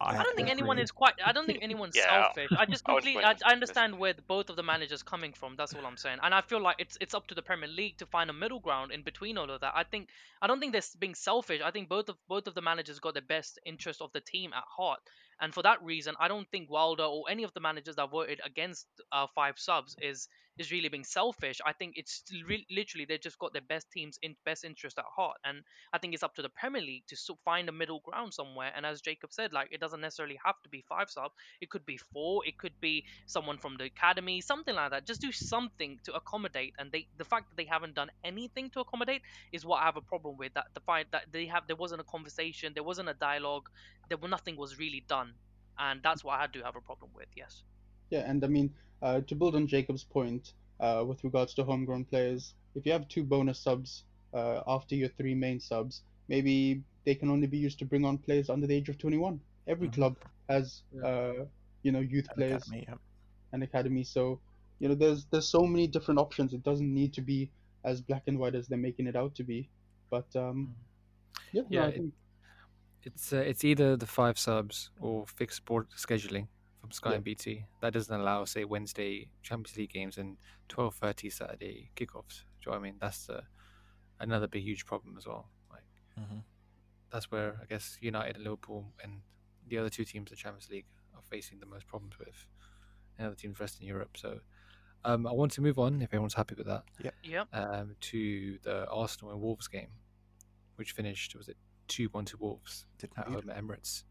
[0.00, 1.14] I don't think anyone is quite.
[1.24, 2.50] I don't think anyone's Yeah, selfish.
[2.56, 3.22] I just completely.
[3.22, 5.56] putting I, I understand where the, both of the managers coming from.
[5.56, 6.18] That's all I'm saying.
[6.22, 8.60] And I feel like it's it's up to the Premier League to find a middle
[8.60, 9.72] ground in between all of that.
[9.74, 10.08] I think
[10.40, 11.60] I don't think they're being selfish.
[11.62, 14.52] I think both of both of the managers got the best interest of the team
[14.54, 15.00] at heart.
[15.40, 18.40] And for that reason, I don't think Wilder or any of the managers that voted
[18.44, 20.28] against uh, five subs is
[20.60, 21.60] is really being selfish.
[21.66, 25.04] I think it's re- literally they've just got their best team's in best interest at
[25.16, 25.38] heart.
[25.44, 28.34] And I think it's up to the Premier League to so- find a middle ground
[28.34, 28.72] somewhere.
[28.76, 31.32] And as Jacob said, like it doesn't necessarily have to be five sub.
[31.60, 32.46] It could be four.
[32.46, 35.06] It could be someone from the academy, something like that.
[35.06, 36.74] Just do something to accommodate.
[36.78, 39.96] And they, the fact that they haven't done anything to accommodate is what I have
[39.96, 40.54] a problem with.
[40.54, 43.68] That the fact that they have, there wasn't a conversation, there wasn't a dialogue,
[44.08, 45.34] there was nothing was really done,
[45.78, 47.28] and that's what I do have a problem with.
[47.36, 47.62] Yes.
[48.10, 52.04] Yeah, and I mean, uh, to build on Jacob's point uh, with regards to homegrown
[52.06, 57.14] players, if you have two bonus subs uh, after your three main subs, maybe they
[57.14, 59.40] can only be used to bring on players under the age of 21.
[59.66, 59.94] Every Mhm.
[59.94, 60.16] club
[60.48, 61.06] has, Yeah.
[61.06, 61.46] uh,
[61.82, 62.94] you know, youth An players academy, yeah.
[63.52, 64.04] and academy.
[64.04, 64.40] So,
[64.80, 66.52] you know, there's there's so many different options.
[66.52, 67.50] It doesn't need to be
[67.84, 69.68] as black and white as they're making it out to be.
[70.10, 70.74] But um,
[71.52, 72.14] yeah, no, Yeah, I it- think
[73.02, 76.48] It's uh, it's either the five subs or fixed sport scheduling
[76.90, 77.16] from Sky Yeah.
[77.16, 80.36] and BT that doesn't allow, say, Wednesday Champions League games and
[80.68, 82.42] twelve thirty Saturday kickoffs.
[82.60, 82.96] Do you know what I mean?
[83.00, 83.42] That's uh,
[84.18, 85.48] another big huge problem as well.
[85.70, 85.84] Like
[86.18, 86.42] Mhm.
[87.10, 89.22] that's where I guess United and Liverpool and
[89.68, 92.46] the other two teams in the Champions League are facing the most problems with,
[93.18, 94.16] and other teams rest in Europe.
[94.16, 94.40] So
[95.04, 96.84] um, I want to move on if everyone's happy with that
[97.22, 97.48] Yep.
[97.54, 99.92] um, to the Arsenal and Wolves game,
[100.76, 101.56] which finished was it
[101.88, 104.04] two one to Wolves Did at home at Emirates.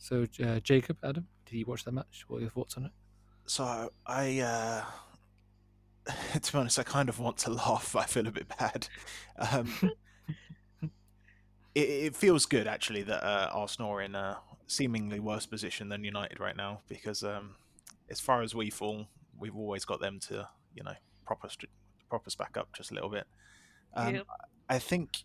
[0.00, 2.24] So uh, Jacob, Adam, did you watch that match?
[2.26, 2.90] What are your thoughts on it?
[3.44, 4.82] So I, uh,
[6.40, 7.94] to be honest, I kind of want to laugh.
[7.96, 8.88] I feel a bit bad.
[9.38, 9.70] Um,
[11.74, 16.02] it, it feels good actually that uh, Arsenal are in a seemingly worse position than
[16.02, 17.56] United right now because, um,
[18.08, 19.06] as far as we fall,
[19.38, 20.94] we've always got them to you know
[21.26, 21.70] proper st-
[22.08, 23.26] proper back up just a little bit.
[23.94, 24.26] Um, Yep.
[24.70, 25.24] I think.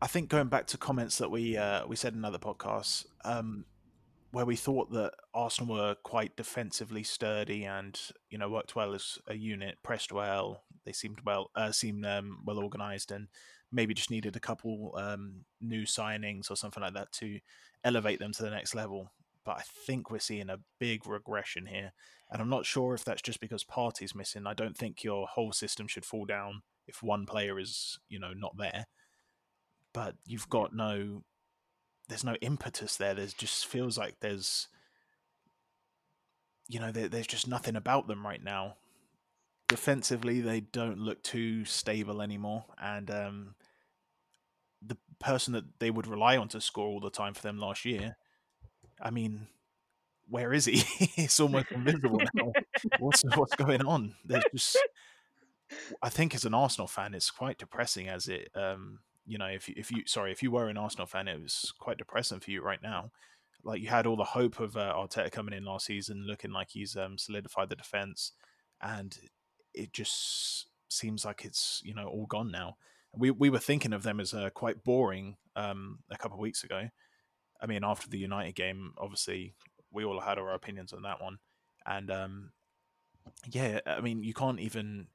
[0.00, 3.64] I think going back to comments that we uh, we said in other podcasts, um,
[4.30, 9.18] where we thought that Arsenal were quite defensively sturdy and you know worked well as
[9.26, 10.64] a unit, pressed well.
[10.84, 13.28] They seemed well, uh, seemed um, well organised, and
[13.72, 17.40] maybe just needed a couple um, new signings or something like that to
[17.82, 19.12] elevate them to the next level.
[19.46, 21.94] But I think we're seeing a big regression here,
[22.30, 24.46] and I'm not sure if that's just because Partey's missing.
[24.46, 28.34] I don't think your whole system should fall down if one player is you know
[28.34, 28.84] not there.
[29.96, 31.22] But you've got no
[32.10, 33.14] there's no impetus there.
[33.14, 34.68] There's just feels like there's,
[36.68, 38.74] you know, there, there's just nothing about them right now.
[39.68, 43.54] Defensively, they don't look too stable anymore, and um,
[44.82, 47.86] the person that they would rely on to score all the time for them last
[47.86, 48.18] year,
[49.00, 49.46] I mean,
[50.28, 50.84] where is he?
[51.16, 52.52] it's almost invisible now.
[52.98, 54.14] What's what's going on?
[54.26, 54.78] There's just,
[56.02, 59.68] I think as an Arsenal fan, it's quite depressing as it um, you know, if
[59.68, 62.50] you, if you sorry, if you were an Arsenal fan, it was quite depressing for
[62.50, 63.10] you right now.
[63.64, 66.68] Like you had all the hope of uh, Arteta coming in last season, looking like
[66.70, 68.32] he's um, solidified the defense,
[68.80, 69.18] and
[69.74, 72.76] it just seems like it's you know all gone now.
[73.12, 76.62] We we were thinking of them as uh, quite boring um, a couple of weeks
[76.62, 76.88] ago.
[77.60, 79.54] I mean, after the United game, obviously
[79.90, 81.38] we all had our opinions on that one,
[81.84, 82.50] and um,
[83.50, 85.08] yeah, I mean, you can't even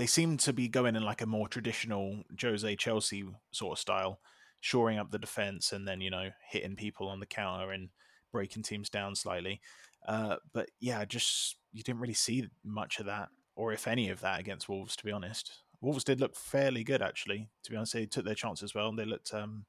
[0.00, 4.18] they seem to be going in like a more traditional Jose Chelsea sort of style,
[4.58, 7.90] shoring up the defense and then you know hitting people on the counter and
[8.32, 9.60] breaking teams down slightly.
[10.08, 14.22] Uh, but yeah, just you didn't really see much of that, or if any of
[14.22, 14.96] that, against Wolves.
[14.96, 17.50] To be honest, Wolves did look fairly good actually.
[17.64, 19.66] To be honest, they took their chances well and they looked, um,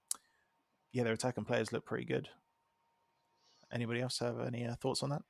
[0.94, 2.30] yeah, their attacking players looked pretty good.
[3.70, 5.24] Anybody else have any uh, thoughts on that?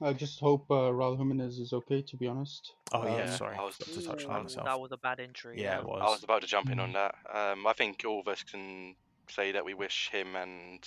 [0.00, 2.02] I just hope uh, Raul Jimenez is okay.
[2.02, 2.72] To be honest.
[2.92, 4.66] Oh yeah, Um, sorry, I was- forgot to touch on Ooh, that myself.
[4.66, 5.60] that was a bad injury.
[5.60, 6.00] yeah, it was.
[6.02, 6.82] I was about to jump in Mm.
[6.82, 7.14] on that.
[7.32, 8.96] Um, I think all of us can
[9.28, 10.86] say that we wish him and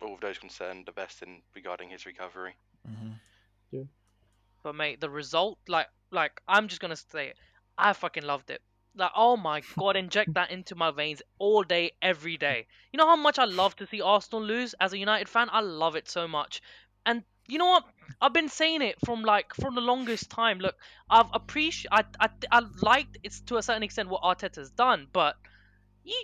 [0.00, 2.54] all of those concerned the best in regarding his recovery.
[2.88, 3.82] Mm-hmm.
[4.62, 7.36] But mate, the result, like, like I'm just gonna say, it,
[7.76, 8.60] I fucking loved it.
[8.94, 12.66] Like, oh my god, inject that into my veins all day, every day.
[12.92, 15.48] You know how much I love to see Arsenal lose as a United fan.
[15.50, 16.60] I love it so much.
[17.06, 17.84] And you know what?
[18.20, 20.58] I've been saying it from like from the longest time.
[20.58, 20.76] Look,
[21.10, 25.34] I've appreciated, I, I, I liked it's to a certain extent what Arteta's done, but
[26.04, 26.14] you,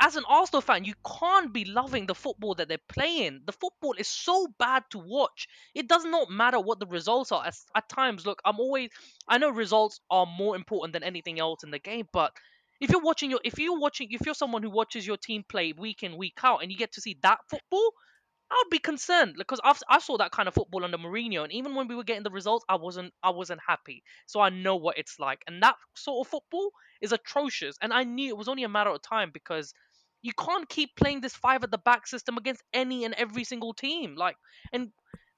[0.00, 3.40] as an Arsenal fan, you can't be loving the football that they're playing.
[3.44, 5.48] The football is so bad to watch.
[5.74, 7.44] It does not matter what the results are.
[7.44, 8.90] At, at times, look, I'm always,
[9.28, 12.32] I know results are more important than anything else in the game, but
[12.80, 15.72] if you're watching your, if you're watching, if you're someone who watches your team play
[15.72, 17.92] week in week out, and you get to see that football,
[18.52, 21.52] I would be concerned because I've, I saw that kind of football under Mourinho, and
[21.52, 24.02] even when we were getting the results, I wasn't I wasn't happy.
[24.26, 27.76] So I know what it's like, and that sort of football is atrocious.
[27.80, 29.72] And I knew it was only a matter of time because
[30.20, 33.72] you can't keep playing this five at the back system against any and every single
[33.72, 34.16] team.
[34.16, 34.36] Like,
[34.72, 34.90] and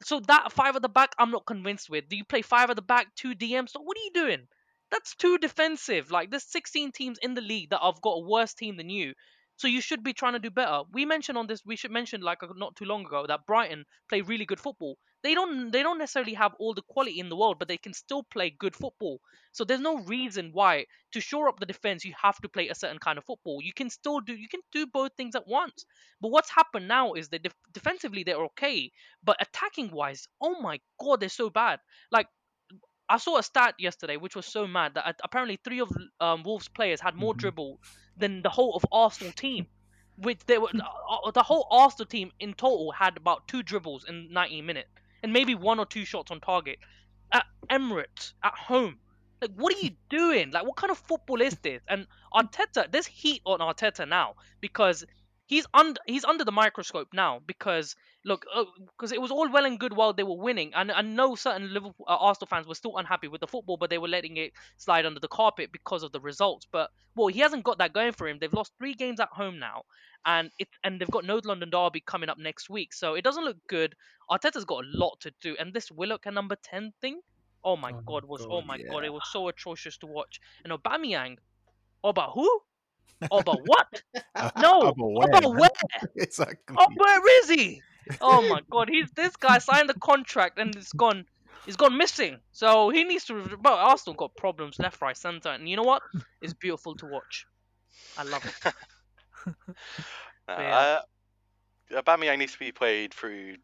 [0.03, 2.09] so that five at the back, I'm not convinced with.
[2.09, 3.71] Do you play five at the back, two DMs?
[3.71, 4.49] So what are you doing?
[4.91, 6.11] That's too defensive.
[6.11, 9.15] Like, there's 16 teams in the league that have got a worse team than you.
[9.57, 10.83] So you should be trying to do better.
[10.93, 13.85] We mentioned on this, we should mention like uh, not too long ago that Brighton
[14.09, 14.97] play really good football.
[15.23, 17.95] They don't they don't necessarily have all the quality in the world, but they can
[17.95, 19.21] still play good football.
[19.53, 22.75] So there's no reason why to shore up the defense you have to play a
[22.75, 23.61] certain kind of football.
[23.63, 25.85] You can still do you can do both things at once.
[26.21, 28.91] But what's happened now is that def- defensively they're okay,
[29.23, 31.81] but attacking wise, oh my god, they're so bad.
[32.11, 32.29] Like
[33.09, 35.91] I saw a stat yesterday which was so mad that uh, apparently three of
[36.21, 37.39] um, Wolves players had more Mhm.
[37.39, 37.81] dribble
[38.17, 39.67] than the whole of Arsenal team.
[40.17, 44.33] Which they were uh, the whole Arsenal team in total had about two dribbles in
[44.33, 44.89] 90 minutes
[45.25, 46.79] and maybe one or two shots on target
[47.33, 48.99] at Emirates at home.
[49.43, 50.53] Like, what are you doing?
[50.53, 51.83] Like, what kind of football is this?
[51.89, 55.05] And Arteta, there's heat on Arteta now because
[55.47, 58.47] he's under he's under the microscope now because look
[58.97, 60.73] because it was all well and good while they were winning.
[60.75, 63.91] And I know certain Liverpool uh, Arsenal fans were still unhappy with the football but
[63.91, 66.67] they were letting it slide under the carpet because of the results.
[66.71, 68.39] But well he hasn't got that going for him.
[68.41, 69.83] They've lost 3 games at home now
[70.25, 72.95] and it and they've got no London derby coming up next week.
[72.95, 73.95] So it doesn't look good.
[74.31, 75.57] Arteta's got a lot to do.
[75.59, 77.21] And this Willock and number 10 thing?
[77.63, 80.41] Oh my Oh god was oh God, my god it was so atrocious to watch.
[80.65, 81.37] And Aubameyang
[82.03, 82.43] oh, about who?
[82.47, 82.61] oh,
[83.23, 84.03] about what
[84.59, 85.57] no About where, about man?
[85.57, 85.71] where
[86.17, 86.77] exactly.
[86.79, 87.83] Oh, where is he?
[88.21, 91.25] Oh my god, he's this guy signed the contract and it's gone.
[91.65, 92.39] He's gone missing.
[92.53, 93.59] So he needs to.
[93.63, 96.03] Well, Arsenal got problems left, right, centre, and you know what?
[96.43, 97.47] It's beautiful to watch.
[98.19, 98.75] I love it.
[100.47, 100.99] Uh, Yeah.
[101.93, 103.57] uh, Aubameyang needs to be played through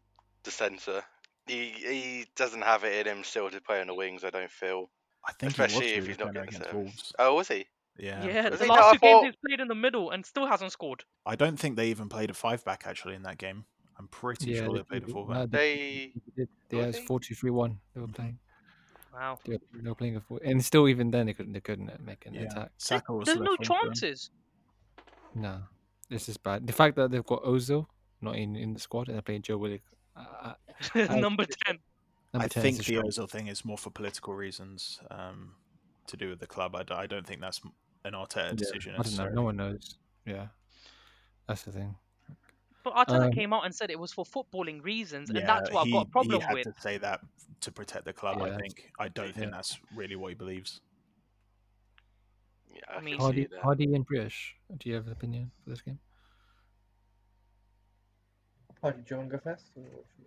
[0.43, 1.03] the centre.
[1.45, 4.23] He he doesn't have it in him still to play on the wings.
[4.23, 4.89] I don't feel,
[5.27, 6.73] I think especially he if he's not getting against service.
[6.73, 7.13] Wolves.
[7.19, 7.67] Oh, was he?
[8.01, 8.25] Yeah.
[8.25, 11.03] Yeah, the last two games he's played in the middle and still hasn't scored.
[11.25, 13.63] I don't think they even played a five back actually in that game.
[13.99, 15.13] I'm pretty Yeah, sure they they played a did.
[15.13, 15.49] full No, back.
[15.51, 16.49] They did.
[16.73, 18.39] Oh, Yeah, it's they- 4 2 3 1 they were playing.
[19.13, 19.39] Wow.
[19.45, 21.89] They were, they were playing a four, and still even then they couldn't they couldn't
[21.89, 22.43] uh, make an Yeah.
[22.43, 22.71] attack.
[22.77, 24.29] Saka was There's no chances.
[25.35, 25.63] No,
[26.09, 26.65] this is bad.
[26.65, 27.87] The fact that they've got Ozil
[28.21, 29.81] not in, in the squad and they're playing Joe Willock.
[30.15, 30.53] Uh,
[30.95, 31.79] uh, Number ten.
[32.33, 32.95] number I 10 think is the.
[32.95, 35.55] Ozil thing is more for political reasons um,
[36.07, 36.73] to do with the club.
[36.75, 37.59] I, d- I don't think that's
[38.03, 39.29] an Arteta Yeah, decision I don't know.
[39.29, 39.97] No one knows.
[40.25, 40.47] Yeah,
[41.47, 41.95] that's the thing.
[42.83, 45.71] But Arteta Um, came out and said it was for footballing reasons, Yeah, and that's
[45.71, 46.75] what he, I've got a problem he had with.
[46.75, 47.21] to say that
[47.61, 48.37] to protect the club.
[48.39, 48.91] Yeah, I think.
[48.99, 49.51] I don't think yeah.
[49.51, 50.81] that's really what he believes.
[52.73, 53.61] yeah, I I, mean- can see Hardy, that.
[53.61, 54.55] Hardy and British.
[54.77, 55.99] Do you have an opinion for this game?
[58.81, 59.65] How do you want to go first?
[59.75, 60.25] or what should-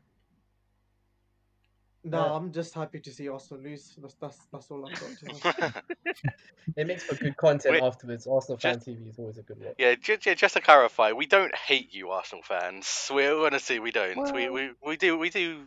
[2.04, 3.94] No, Uh, I'm just happy to see Arsenal lose.
[3.96, 5.72] That's that's that's all I've got to say.
[6.76, 8.26] It makes for good content Wait, afterwards.
[8.26, 9.74] Arsenal fan TV is always a good one.
[9.78, 13.10] yeah, ju- ju- just to clarify, we don't hate you, Arsenal fans.
[13.14, 14.32] We honestly we don't.
[14.34, 15.64] We, we we do we do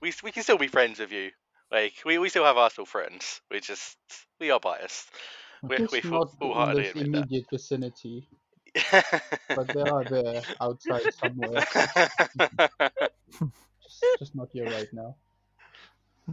[0.00, 1.30] we we can still be friends with you.
[1.70, 3.40] Like we, we still have Arsenal friends.
[3.50, 3.96] We just
[4.40, 5.08] we are biased.
[5.68, 8.28] We Just we full, not in full-heartedly the admit immediate vicinity,
[8.74, 9.22] that.
[9.48, 11.60] but they are there outside somewhere.
[13.82, 15.16] Just, just not here right now.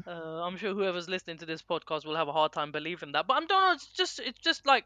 [0.07, 3.27] Uh, I'm sure whoever's listening to this podcast will have a hard time believing that.
[3.27, 3.75] But I'm not.
[3.75, 4.19] It's just.
[4.19, 4.85] It's just like.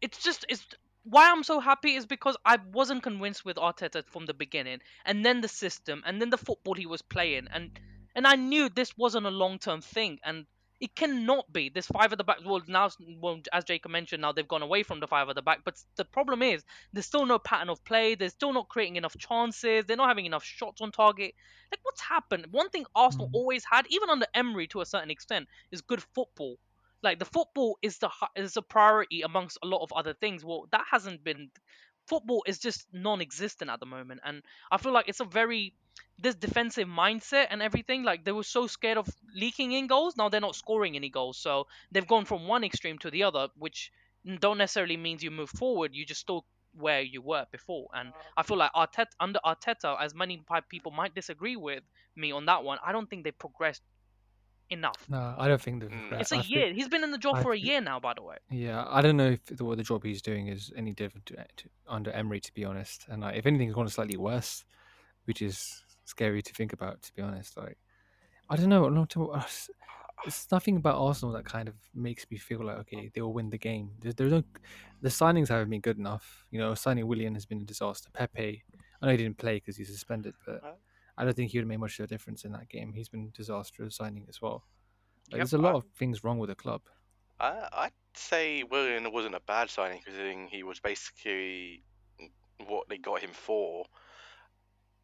[0.00, 0.44] It's just.
[0.48, 0.66] It's
[1.04, 5.24] why I'm so happy is because I wasn't convinced with Arteta from the beginning, and
[5.24, 7.78] then the system, and then the football he was playing, and
[8.14, 10.46] and I knew this wasn't a long term thing, and
[10.80, 11.68] it cannot be.
[11.68, 12.38] This five at the back.
[12.44, 15.42] Well, now, well, as Jacob mentioned, now they've gone away from the five at the
[15.42, 15.60] back.
[15.64, 18.14] But the problem is, there's still no pattern of play.
[18.14, 19.84] They're still not creating enough chances.
[19.86, 21.34] They're not having enough shots on target.
[21.70, 22.46] Like, what's happened?
[22.50, 23.32] One thing Arsenal Mhm.
[23.32, 26.58] always had, even under Emery to a certain extent, is good football.
[27.02, 30.44] Like the football is the is a priority amongst a lot of other things.
[30.44, 31.50] Well, that hasn't been.
[32.06, 35.74] Football is just non-existent at the moment, and I feel like it's a very
[36.18, 38.02] this defensive mindset and everything.
[38.02, 40.16] Like they were so scared of leaking in goals.
[40.16, 43.48] Now they're not scoring any goals, so they've gone from one extreme to the other,
[43.56, 43.90] which
[44.38, 45.90] don't necessarily means you move forward.
[45.94, 46.44] You just still
[46.74, 47.88] where you were before.
[47.94, 51.82] And I feel like Arteta under Arteta, as many people might disagree with
[52.16, 53.82] me on that one, I don't think they progressed
[54.68, 55.04] enough.
[55.08, 55.90] No, I don't think they've.
[55.90, 56.02] Mm.
[56.04, 56.72] regret- It's a I think- year.
[56.72, 58.36] He's been in the job I for a think- year now, by the way.
[58.50, 61.34] Yeah, I don't know if the, what the job he's doing is any different to,
[61.56, 63.04] to, under Emery, to be honest.
[63.08, 64.64] And like, if anything, it's gone slightly worse,
[65.24, 67.56] which is scary to think about, to be honest.
[67.56, 67.78] Like,
[68.48, 68.88] I don't know.
[68.88, 69.34] Not to,
[70.26, 73.58] it's nothing about Arsenal that kind of makes me feel like okay, they'll win the
[73.58, 73.92] game.
[74.00, 74.42] There's, there's no,
[75.00, 76.44] the signings haven't been good enough.
[76.50, 78.10] You know, signing Willian has been a disaster.
[78.12, 78.62] Pepe,
[79.00, 80.72] I know he didn't play because he's suspended, but Uh,
[81.16, 82.92] I don't think he would have made much of a difference in that game.
[82.92, 84.64] He's been disastrous signing as well.
[85.30, 85.38] Like, Yep.
[85.38, 86.82] there's a lot I- of things wrong with the club.
[87.38, 91.82] I, I'd say Willian wasn't a bad signing considering he was basically
[92.66, 93.86] what they got him for.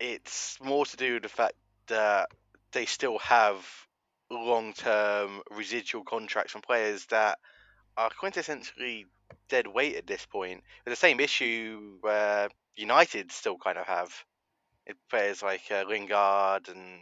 [0.01, 1.55] It's more to do with the fact
[1.87, 2.29] that
[2.73, 3.67] they still have
[4.31, 7.39] long-term residual contracts from players that
[7.97, 9.05] are quintessentially
[9.49, 10.63] dead weight at this point.
[10.85, 14.25] It's the same issue where United still kind of have.
[14.87, 17.01] It- Players like uh, Lingard and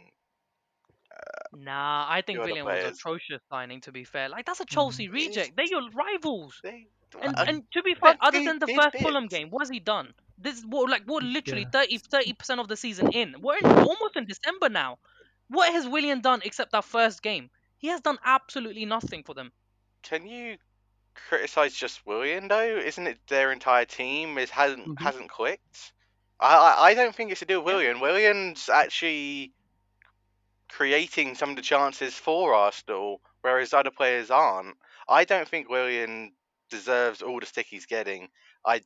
[1.53, 3.81] Nah, I think Willian was atrocious signing.
[3.81, 4.69] To be fair, like that's a Mhm.
[4.69, 5.55] Chelsea reject.
[5.55, 6.59] They're your rivals.
[6.63, 6.87] they.
[7.21, 8.97] And, uh, and to be fair, other than the first.
[8.97, 10.13] Fulham game, what has he done?
[10.37, 11.71] This what like what literally Yeah.
[11.71, 13.41] 30 percent of the season in.
[13.41, 14.99] We're in, almost in December now.
[15.49, 17.49] What has Willian done except that first game?
[17.77, 19.51] He has done absolutely nothing for them.
[20.03, 20.57] Can you
[21.15, 22.77] criticize just Willian though?
[22.77, 24.37] Isn't it their entire team?
[24.37, 24.97] It hasn't Mhm.
[24.97, 25.93] hasn't clicked.
[26.39, 28.01] I, I I don't think it's to do with Yeah.
[28.01, 29.53] Willian's actually
[30.69, 34.77] creating some of the chances for Arsenal, whereas other players aren't.
[35.07, 36.35] I don't think Willian
[36.69, 38.29] deserves all the stick he's getting.
[38.65, 38.81] I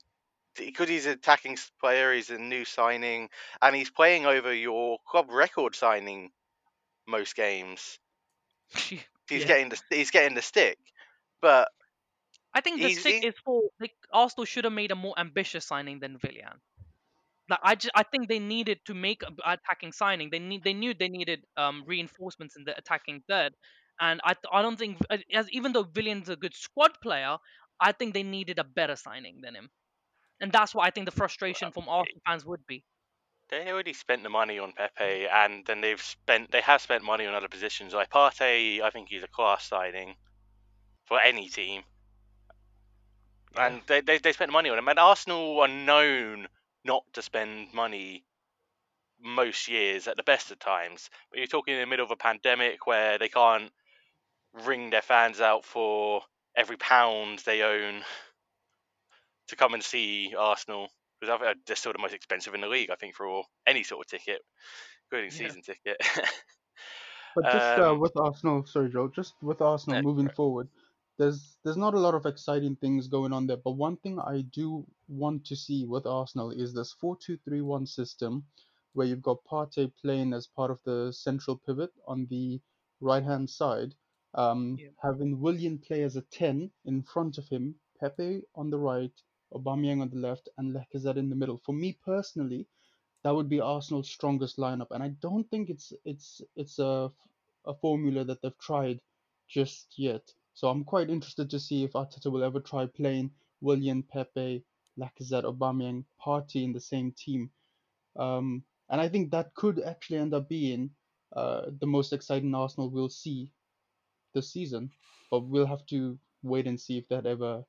[0.60, 3.30] because he's an attacking player, he's a new signing,
[3.62, 6.32] and he's playing over your club record signing
[7.07, 7.99] most games.
[9.30, 9.45] He's Yeah.
[9.45, 10.78] getting the he's getting the stick,
[11.41, 11.70] but
[12.53, 15.66] I think the stick he- is for like Arsenal should have made a more ambitious
[15.66, 16.60] signing than Villian.
[17.49, 20.30] Like I just I think they needed to make a b- attacking signing.
[20.32, 23.55] They need they knew they needed um reinforcements in the attacking third,
[23.99, 24.99] and I I don't think
[25.34, 27.38] as even though Villian's a good squad player,
[27.80, 29.70] I think they needed a better signing than him,
[30.41, 32.83] and that's what I think the frustration from Arsenal fans would be.
[33.49, 37.25] They already spent the money on Pepe, and then they've spent they have spent money
[37.25, 37.93] on other positions.
[37.93, 40.15] Like Partey, I think he's a class signing
[41.05, 41.81] for any team,
[43.57, 44.87] and they, they they spent money on him.
[44.87, 46.47] And Arsenal are known
[46.85, 48.23] not to spend money
[49.21, 51.09] most years at the best of times.
[51.29, 53.71] But you're talking in the middle of a pandemic where they can't
[54.65, 56.21] ring their fans out for
[56.55, 58.03] every pound they own
[59.50, 60.88] to come and see Arsenal
[61.20, 64.06] because they're still the most expensive in the league, I think, for all, any sort
[64.06, 64.41] of ticket,
[65.12, 65.47] including Yeah.
[65.47, 65.97] season ticket.
[67.36, 70.36] But just uh, Um, with Arsenal, sorry, Joe, just with Arsenal No, moving right.
[70.36, 70.68] forward,
[71.18, 73.58] there's there's not a lot of exciting things going on there.
[73.58, 78.45] But one thing I do want to see with Arsenal is this four-two-three-one system,
[78.93, 82.60] where you've got Partey playing as part of the central pivot on the
[83.00, 83.93] right-hand side,
[84.34, 84.89] um, Yeah.
[85.02, 89.14] having Willian play as a ten in front of him, Pepe on the right,
[89.54, 91.62] Aubameyang on the left, and Lacazette in the middle.
[91.66, 92.68] For me personally,
[93.24, 97.12] that would be Arsenal's strongest lineup, and I don't think it's it's it's a
[97.66, 99.02] a formula that they've tried
[99.47, 100.34] just yet.
[100.54, 103.32] So I'm quite interested to see if Arteta will ever try playing
[103.62, 104.64] Willian, Pepe,
[104.97, 107.50] Lacazette, Aubameyang, Partey in the same team.
[108.16, 110.89] Um, and I think that could actually end up being
[111.36, 113.52] uh, the most exciting Arsenal we'll see
[114.34, 114.91] this season.
[115.32, 117.64] But we'll have to wait and see if that ever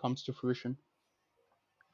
[0.00, 0.76] comes to fruition.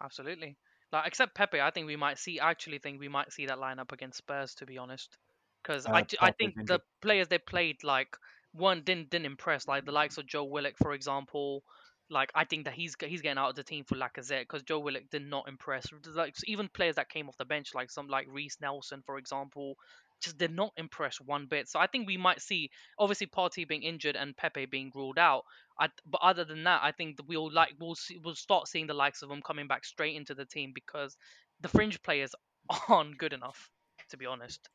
[0.02, 0.58] Absolutely.
[0.92, 2.40] Like except Pepe, I think we might see.
[2.40, 4.54] I actually think we might see that lineup against Spurs.
[4.56, 5.16] To be honest,
[5.62, 8.16] because I, Uh, ju- I think the players they played like
[8.52, 9.66] one didn't didn't impress.
[9.68, 11.62] Like the likes of Joe Willock, for example.
[12.10, 14.78] Like I think that he's he's getting out of the team for Lacazette because Joe
[14.80, 15.86] Willock did not impress.
[16.06, 19.74] Like even players that came off the bench, like some like Reiss Nelson, for example,
[20.20, 21.68] just did not impress one bit.
[21.68, 25.44] So I think we might see obviously Partey being injured and Pepe being ruled out.
[25.80, 28.94] I, but other than that, I think we'll like we'll see, we'll start seeing the
[28.94, 31.16] likes of them coming back straight into the team because
[31.60, 32.34] the fringe players
[32.88, 33.70] aren't good enough,
[34.10, 34.68] to be honest.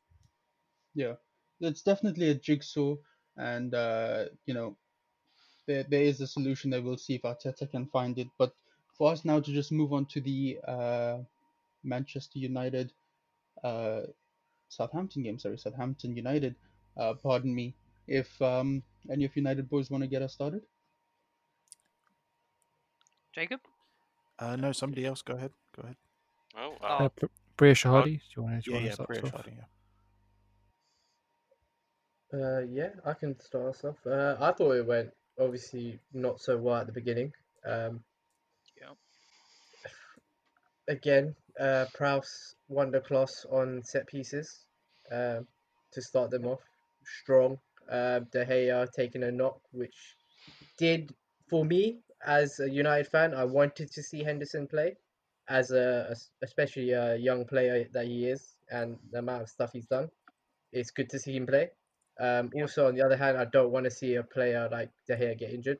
[0.94, 1.14] Yeah,
[1.60, 2.96] it's definitely a jigsaw,
[3.36, 4.76] and uh, you know,
[5.66, 8.28] there there is a solution that we'll see if Arteta can find it.
[8.38, 8.54] But
[8.96, 11.18] for us now to just move on to the uh,
[11.82, 12.92] Manchester United,
[13.62, 14.02] uh,
[14.76, 15.38] Southampton game.
[15.38, 16.54] Sorry, Southampton United.
[16.96, 17.74] Uh, pardon me.
[18.06, 20.62] If um, any of United boys want to get us started.
[23.34, 23.60] Jacob,
[24.38, 25.22] Uh, no, somebody else.
[25.22, 25.50] Go ahead.
[25.76, 25.96] Go ahead.
[26.56, 28.90] oh, uh, Uh, Pr- Priya Shahadi, do you want to, do you Yeah, want yeah,
[28.90, 29.32] to start Priya us
[32.32, 32.38] yeah.
[32.38, 33.96] Uh, yeah, I can start us off.
[34.06, 37.32] Uh, I thought it went obviously not so well at the beginning.
[37.64, 38.02] Um,
[38.80, 38.94] Yeah.
[40.88, 44.63] Again, uh, Prowse won the class on set pieces
[45.10, 45.46] um,
[45.92, 46.60] to start them off
[47.04, 47.58] strong.
[47.90, 50.16] uh, De Gea taking a knock, which
[50.78, 51.14] did
[51.50, 53.34] for me as a United fan.
[53.34, 54.96] I wanted to see Henderson play,
[55.48, 59.72] as a as- especially a young player that he is, and the amount of stuff
[59.72, 60.10] he's done.
[60.72, 61.70] It's good to see him play.
[62.18, 65.16] Um, Also, on the other hand, I don't want to see a player like De
[65.16, 65.78] Gea get injured.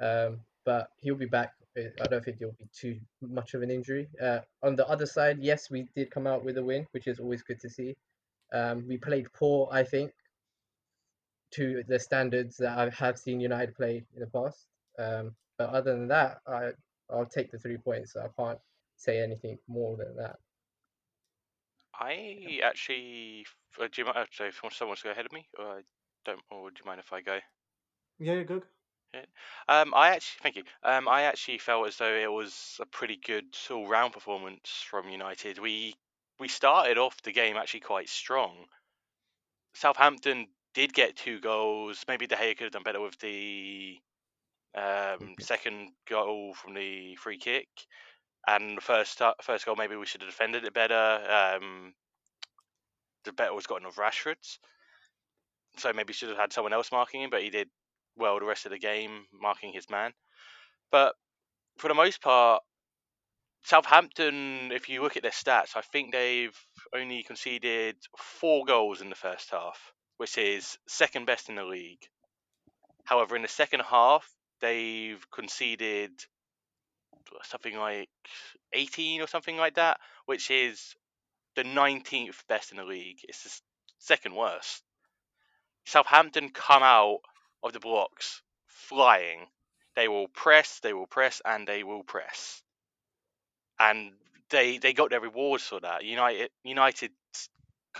[0.00, 1.52] Um, but he'll be back.
[1.76, 4.08] I don't think it'll be too much of an injury.
[4.20, 7.18] Uh, on the other side, yes, we did come out with a win, which is
[7.20, 7.96] always good to see.
[8.52, 10.12] Um, we played poor, I think,
[11.52, 14.66] to the standards that I have seen United play in the past.
[14.98, 16.72] Um, but other than that, I
[17.10, 18.16] I'll take the three points.
[18.16, 18.58] I can't
[18.96, 20.36] say anything more than that.
[21.94, 23.46] I actually.
[23.80, 24.28] Uh, do you mind?
[24.32, 25.80] So, if someone wants to go ahead of me, or I
[26.24, 27.38] don't, or do you mind if I go?
[28.18, 28.62] Yeah, you're good.
[29.68, 30.64] Um, I actually thank you.
[30.82, 35.58] Um, I actually felt as though it was a pretty good all-round performance from United.
[35.58, 35.94] We
[36.42, 38.66] we started off the game actually quite strong.
[39.74, 42.04] Southampton did get two goals.
[42.08, 43.98] Maybe De Gea could have done better with the
[44.76, 47.68] um, second goal from the free kick,
[48.48, 51.54] and the first first goal maybe we should have defended it better.
[51.54, 51.94] Um,
[53.24, 54.58] the better was gotten of Rashford's,
[55.76, 57.68] so maybe should have had someone else marking him, but he did
[58.16, 60.10] well the rest of the game marking his man.
[60.90, 61.14] But
[61.78, 62.64] for the most part,
[63.64, 66.56] Southampton, if you look at their stats, I think they've
[66.94, 72.06] only conceded four goals in the first half, which is second best in the league.
[73.04, 74.28] However, in the second half,
[74.60, 76.10] they've conceded
[77.44, 78.10] something like
[78.72, 80.94] 18 or something like that, which is
[81.54, 83.18] the 19th best in the league.
[83.24, 83.60] It's the
[83.98, 84.82] second worst.
[85.84, 87.20] Southampton come out
[87.62, 89.46] of the blocks flying.
[89.94, 92.62] They will press, they will press, and they will press.
[93.90, 94.12] And
[94.50, 96.04] they they got their rewards for that.
[96.04, 97.10] United United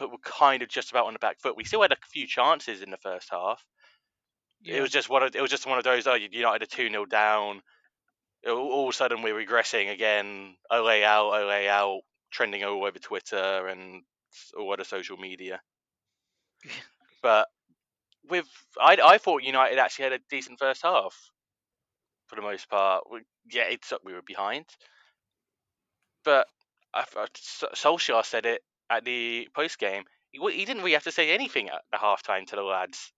[0.00, 1.56] were kind of just about on the back foot.
[1.56, 3.64] We still had a few chances in the first half.
[4.64, 6.06] It was just one of it was just one of those.
[6.06, 7.62] Oh, United are two 0 down.
[8.46, 10.54] All of a sudden we're regressing again.
[10.70, 14.02] Ole out, Ole out, trending all over Twitter and
[14.56, 15.60] all other social media.
[17.22, 17.48] but
[18.28, 18.46] with
[18.80, 21.16] I I thought United actually had a decent first half
[22.28, 23.04] for the most part.
[23.10, 23.20] We,
[23.50, 24.66] yeah, it sucked we were behind,
[26.24, 26.46] but
[26.94, 30.04] I, I, S- Solskjaer said it at the post game.
[30.32, 33.12] He, he didn't really have to say anything at the half time to the lads.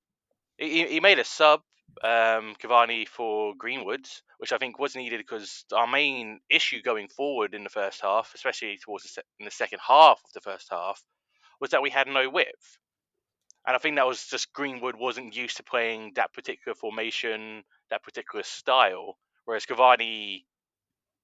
[0.58, 1.60] He, he- he made a sub,
[2.02, 4.06] um, Cavani for Greenwood,
[4.38, 8.32] which I think was needed because our main issue going forward in the first half,
[8.34, 11.02] especially towards the se- in the second half of the first half,
[11.60, 12.78] was that we had no width.
[13.66, 18.02] And I think that was just Greenwood wasn't used to playing that particular formation, that
[18.02, 20.44] particular style, whereas Cavani,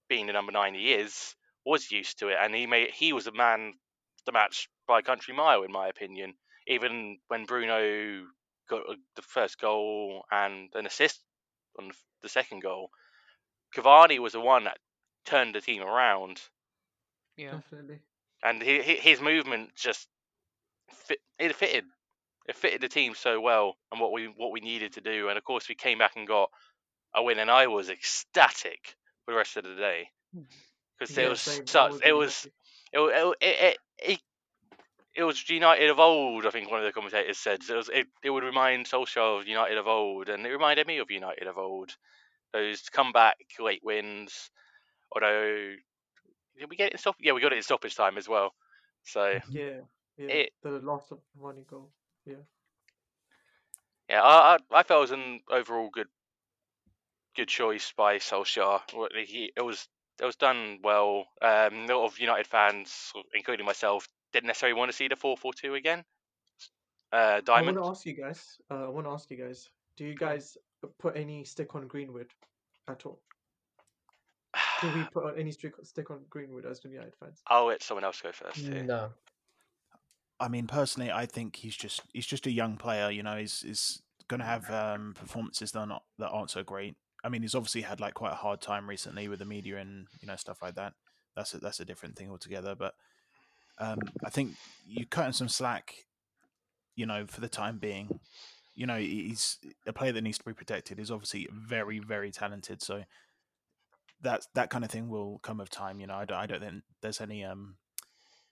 [0.08, 1.34] being the number nine he is,
[1.70, 5.02] was used to it, and he made he was the man of the match by
[5.02, 6.34] country mile, in my opinion.
[6.66, 8.26] Even when Bruno
[8.68, 8.82] got
[9.16, 11.20] the first goal and an assist
[11.78, 11.90] on
[12.22, 12.90] the second goal,
[13.74, 14.78] Cavani was the one that
[15.24, 16.40] turned the team around,
[17.36, 17.52] Yeah.
[17.52, 18.00] Definitely.
[18.42, 20.08] and he, he, his movement just
[20.92, 21.84] fit, it fitted
[22.48, 25.38] it fitted the team so well and what we what we needed to do and
[25.38, 26.50] of course we came back and got
[27.14, 30.42] a win and I was ecstatic for the rest of the day hmm.
[31.00, 31.62] Because Yeah, it was.
[31.66, 32.48] Such it was
[32.92, 34.20] it, it, it, it,
[35.16, 38.06] it was United of old I think one of the commentators said it was it,
[38.22, 41.58] it would remind Solskjaer of United of old and it reminded me of United of
[41.58, 41.96] old
[42.52, 44.50] those comeback late wins
[45.14, 45.74] although
[46.58, 48.52] did we get it in stop yeah we got it in stoppage time as well
[49.04, 49.82] so Yeah,
[50.16, 50.28] yeah.
[50.28, 51.92] It- the loss of money goal.
[52.24, 52.42] Yeah.
[54.08, 56.08] Yeah, I, I I felt it was an overall good
[57.36, 58.82] good choice by Solskjaer.
[59.56, 59.88] It was
[60.20, 61.26] it was done well.
[61.42, 65.36] Um, a lot of United fans, including myself, didn't necessarily want to see the four
[65.36, 66.04] four two again.
[67.12, 67.78] Uh, I want Diamond.
[67.78, 68.58] to ask you guys.
[68.70, 69.68] Uh, I want to ask you guys.
[69.96, 70.56] Do you guys
[70.98, 72.28] put any stick on Greenwood
[72.88, 73.20] at all?
[74.80, 77.40] Do we put on any stick stick on Greenwood as United fans?
[77.48, 78.58] I'll let someone else go first.
[78.58, 78.82] Here.
[78.82, 79.10] No.
[80.38, 83.10] I mean, personally, I think he's just he's just a young player.
[83.10, 86.62] You know, he's he's going to have um, performances that are not that aren't so
[86.62, 86.94] great.
[87.22, 90.06] I mean, he's obviously had like quite a hard time recently with the media and
[90.20, 90.94] you know stuff like that.
[91.36, 92.74] That's a, that's a different thing altogether.
[92.74, 92.94] But
[93.78, 94.52] um, I think
[94.86, 95.94] you cut him some slack.
[96.96, 98.20] You know, for the time being,
[98.74, 100.98] you know, he's a player that needs to be protected.
[100.98, 102.82] He's obviously very very talented.
[102.82, 103.04] So
[104.22, 106.00] that that kind of thing will come of time.
[106.00, 107.76] You know, I don't, I don't think there's any um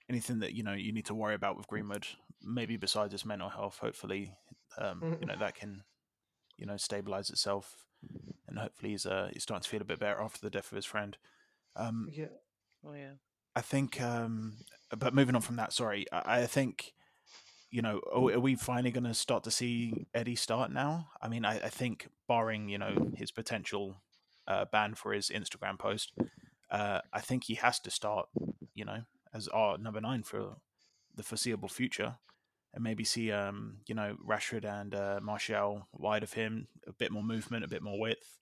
[0.09, 2.07] anything that you know you need to worry about with Greenwood.
[2.43, 4.33] Maybe besides his mental health, hopefully,
[4.79, 5.83] um, you know that can
[6.57, 7.75] you know stabilize itself,
[8.47, 10.77] and hopefully he's uh he's starting to feel a bit better after the death of
[10.77, 11.17] his friend.
[11.77, 12.27] Um, Yeah.
[12.85, 13.13] Oh yeah.
[13.57, 14.59] I think, um,
[14.97, 16.95] but moving on from that, sorry, I, I think
[17.71, 21.09] you know, are, are we finally going to start to see Eddie start now?
[21.21, 23.97] I mean, I, I think barring you know his potential
[24.47, 26.13] uh, ban for his Instagram post,
[26.71, 28.29] uh, I think he has to start,
[28.75, 29.03] you know,
[29.35, 30.57] as our number nine for
[31.15, 32.17] the foreseeable future,
[32.75, 37.11] and maybe see, um, you know, Rashford and uh, Martial wide of him, a bit
[37.11, 38.39] more movement, a bit more width.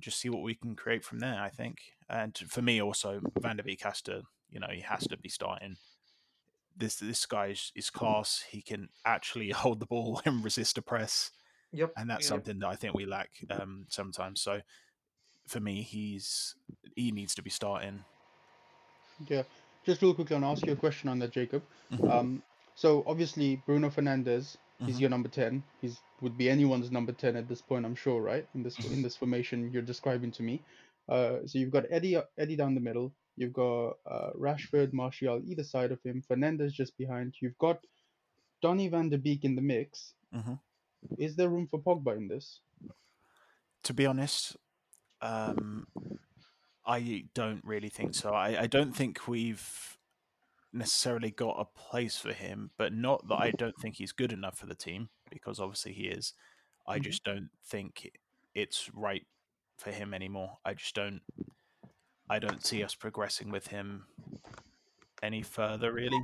[0.00, 1.40] Just see what we can create from there.
[1.40, 1.78] I think,
[2.10, 5.28] and for me also, Van de Beek has to, you know, he has to be
[5.28, 5.76] starting.
[6.76, 8.44] This this guy is, is class.
[8.50, 11.30] He can actually hold the ball and resist a press,
[11.72, 11.92] Yep.
[11.96, 14.40] and that's something that I think we lack um, sometimes.
[14.40, 14.60] So,
[15.46, 16.56] for me, he's
[16.96, 18.04] he needs to be starting.
[19.28, 19.44] Yeah,
[19.86, 21.62] just real quickly, I'll ask you a question on that, Jacob.
[21.92, 22.10] Mhm.
[22.10, 22.42] Um,
[22.74, 24.56] so obviously Bruno Fernandes,
[24.86, 25.00] he's Mhm.
[25.00, 25.62] your number ten.
[25.80, 28.46] He's would be anyone's number ten at this point, I'm sure, right?
[28.54, 30.62] In this in this formation you're describing to me.
[31.08, 33.12] Uh, so you've got Eddie Eddie down the middle.
[33.36, 36.22] You've got uh, Rashford, Martial either side of him.
[36.22, 37.34] Fernandez just behind.
[37.40, 37.84] You've got
[38.62, 40.14] Donny van de Beek in the mix.
[40.32, 40.58] Mhm.
[41.18, 42.60] Is there room for Pogba in this?
[43.82, 44.56] to be honest,
[45.20, 45.86] um,
[46.86, 48.30] I don't really think so.
[48.32, 49.98] I, I don't think we've
[50.74, 54.58] necessarily got a place for him, but not that I don't think he's good enough
[54.58, 56.34] for the team, because obviously he is.
[56.86, 57.02] I Mhm.
[57.04, 58.10] just don't think
[58.54, 59.26] it's right
[59.78, 60.58] for him anymore.
[60.64, 61.22] I just don't.
[62.28, 64.06] I don't see us progressing with him
[65.22, 66.20] any further, really.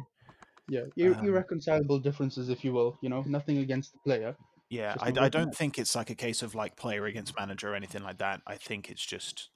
[0.68, 2.98] Yeah, ir- Um, irreconcilable differences, if you will.
[3.02, 4.36] You know, nothing against the player.
[4.68, 7.74] Yeah, I, I don't think it's like a case of like player against manager or
[7.74, 8.40] anything like that.
[8.46, 9.50] I think it's just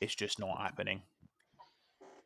[0.00, 1.02] it's just not happening.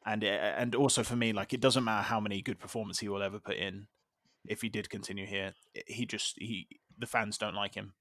[0.07, 3.09] And uh, and also for me, like it doesn't matter how many good performances he
[3.09, 3.89] will ever put in.
[4.49, 5.55] If he did continue here,
[5.87, 7.95] he just he the fans don't like him,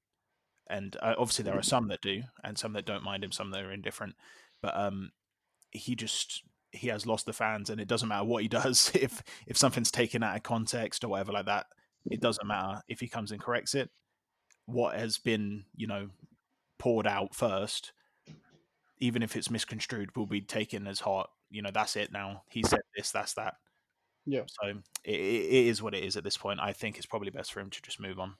[0.70, 3.50] and uh, obviously there are some that do, and some that don't mind him, some
[3.50, 4.14] that are indifferent.
[4.62, 5.10] But um,
[5.72, 8.92] he just he has lost the fans, and it doesn't matter what he does.
[8.94, 11.66] If if something's taken out of context or whatever like that,
[12.08, 13.90] it doesn't matter if he comes and corrects it.
[14.66, 16.10] What has been you know
[16.78, 17.92] poured out first,
[18.98, 21.30] even if it's misconstrued, will be taken as hot.
[21.50, 22.42] You know that's it now.
[22.48, 23.54] He said this, that's that.
[24.24, 24.42] Yeah.
[24.48, 26.60] So it, it it is what it is at this point.
[26.60, 28.34] I think it's probably best for him to just move on.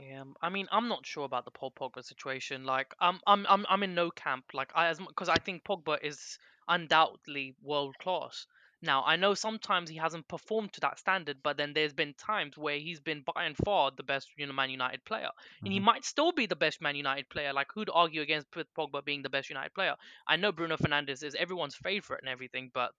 [0.00, 2.64] Yeah, um, I mean, I'm not sure about the Paul Pogba situation.
[2.64, 4.44] Like, I'm, I'm, I'm, I'm in no camp.
[4.54, 8.46] Like, I as because I think Pogba is undoubtedly world class.
[8.82, 12.56] Now, I know sometimes he hasn't performed to that standard, but then there's been times
[12.58, 15.30] where he's been by and far the best, you know, Man United player,
[15.64, 15.80] and he Mhm.
[15.80, 17.52] might still be the best Man United player.
[17.52, 19.96] Like, who'd argue against Pogba being the best United player?
[20.26, 22.92] I know Bruno Fernandes is everyone's favorite and everything, but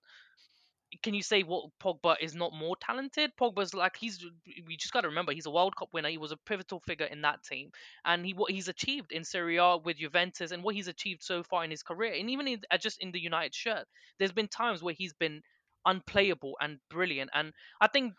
[1.02, 3.32] can you say what Pogba is not more talented?
[3.40, 4.24] Pogba's like he's
[4.66, 6.10] we just got to remember he's a World Cup winner.
[6.10, 7.70] He was a pivotal figure in that team,
[8.04, 11.42] and he what he's achieved in Serie A with Juventus and what he's achieved so
[11.42, 13.86] far in his career, and even in, uh, just in the United shirt,
[14.18, 15.40] there's been times where he's been
[15.86, 17.30] unplayable and brilliant.
[17.34, 18.14] And I think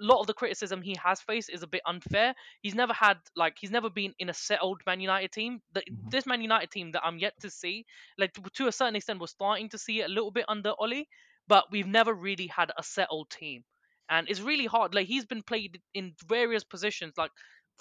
[0.00, 2.34] a lot of the criticism he has faced is a bit unfair.
[2.62, 5.60] He's never had like he's never been in a settled Man United team.
[5.72, 6.10] The, Mhm.
[6.10, 7.84] This Man United team that I'm yet to see,
[8.16, 10.72] like to, to a certain extent, we're starting to see it a little bit under
[10.78, 11.08] Oli,
[11.48, 13.64] but we've never really had a settled team,
[14.08, 14.94] and it's really hard.
[14.94, 17.14] Like he's been played in various positions.
[17.16, 17.32] Like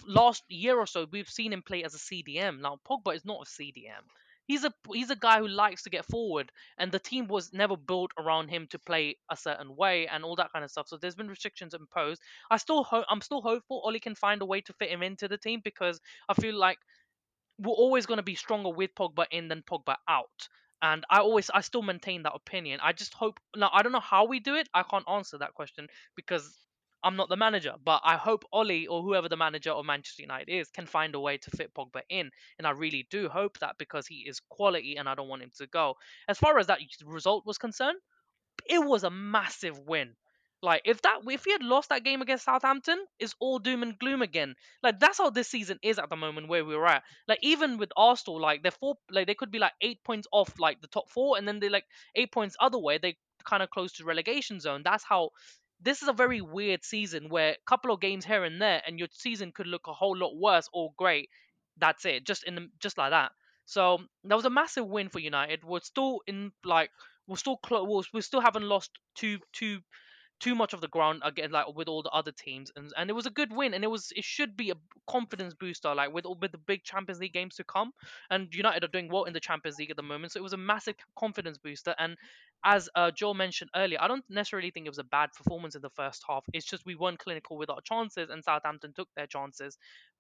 [0.08, 2.62] last year or so, we've seen him play as a CDM.
[2.62, 4.04] Now Pogba is not a CDM.
[4.48, 7.78] He's a he's a guy who likes to get forward, and the team was never
[7.78, 10.88] built around him to play a certain way and all that kind of stuff.
[10.88, 12.22] So there's been restrictions imposed.
[12.50, 15.28] I still ho- I'm still hopeful Oli can find a way to fit him into
[15.28, 16.80] the team because I feel like
[17.60, 20.48] we're always going to be stronger with Pogba in than Pogba out.
[20.82, 22.80] And I always, I still maintain that opinion.
[22.84, 23.40] I just hope.
[23.56, 24.70] Now, I don't know how we do it.
[24.74, 26.56] I can't answer that question because
[27.04, 27.74] I'm not the manager.
[27.84, 31.20] But I hope Oli or whoever the manager of Manchester United is can find a
[31.20, 32.32] way to fit Pogba in.
[32.58, 35.52] And I really do hope that because he is quality and I don't want him
[35.58, 35.96] to go.
[36.28, 38.00] As far as that result was concerned,
[38.70, 40.16] it was a massive win.
[40.64, 43.98] Like if that if he had lost that game against Southampton, it's all doom and
[44.00, 44.56] gloom again.
[44.82, 47.04] Like that's how this season is at the moment where we're at.
[47.28, 50.52] Like even with Arsenal, like they're four like they could be like eight points off
[50.60, 51.86] like the top four, and then they're like
[52.16, 54.82] eight points other way, they kind of close to relegation zone.
[54.84, 55.30] That's how
[55.82, 59.00] this is a very weird season where a couple of games here and there, and
[59.00, 61.30] your season could look a whole lot worse or great.
[61.78, 63.32] That's it, just in the, just like that.
[63.66, 65.64] So that was a massive win for United.
[65.64, 66.90] We're still in like
[67.28, 68.08] we're still close.
[68.14, 69.82] We still haven't lost too too
[70.40, 73.14] too much of the ground again, like with all the other teams, and and it
[73.14, 74.76] was a good win, and it was it should be a
[75.08, 77.92] confidence booster, like with with the big Champions League games to come,
[78.30, 80.54] and United are doing well in the Champions League at the moment, so it was
[80.54, 82.18] a massive confidence booster, and
[82.64, 85.82] as uh, Joel mentioned earlier, I don't necessarily think it was a bad performance in
[85.82, 86.44] the first half.
[86.54, 89.78] It's just we weren't clinical with our chances, and Southampton took their chances.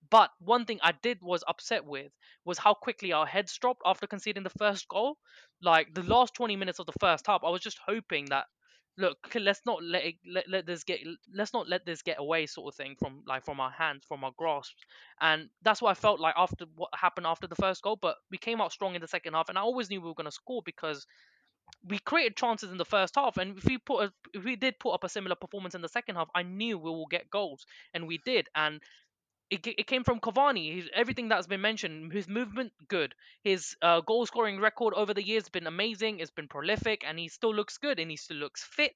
[0.09, 2.11] But one thing I did was upset with
[2.45, 5.17] was how quickly our heads dropped after conceding the first goal.
[5.61, 8.45] Like the last 20 minutes of the first half, I was just hoping that
[8.97, 10.99] look, let's not let it, let, let this get
[11.33, 14.23] let's not let this get away, sort of thing, from like from our hands, from
[14.23, 14.73] our grasp,
[15.21, 17.97] and that's what I felt like after what happened after the first goal.
[18.01, 20.15] But we came out strong in the second half, and I always knew we were
[20.15, 21.05] going to score because
[21.87, 24.79] we created chances in the first half, and if we put a, if we did
[24.79, 27.65] put up a similar performance in the second half, I knew we will get goals,
[27.93, 28.81] and we did, and
[29.49, 30.75] it, it came from Cavani.
[30.75, 33.15] His, everything that's been mentioned, his movement, good.
[33.43, 36.19] His uh, goal scoring record over the years has been amazing.
[36.19, 38.93] It's been prolific, and he still looks good, and he still looks fit,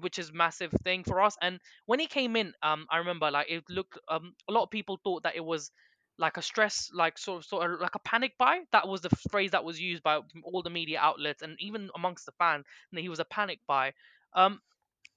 [0.00, 1.36] which is massive thing for us.
[1.40, 3.98] And when he came in, um, I remember like it looked.
[4.08, 5.70] Um, a lot of people thought that it was
[6.18, 8.60] like a stress, like sort of, sort of like a panic buy.
[8.72, 12.26] That was the phrase that was used by all the media outlets and even amongst
[12.26, 12.64] the fans.
[12.92, 13.92] And he was a panic buy.
[14.34, 14.60] Um,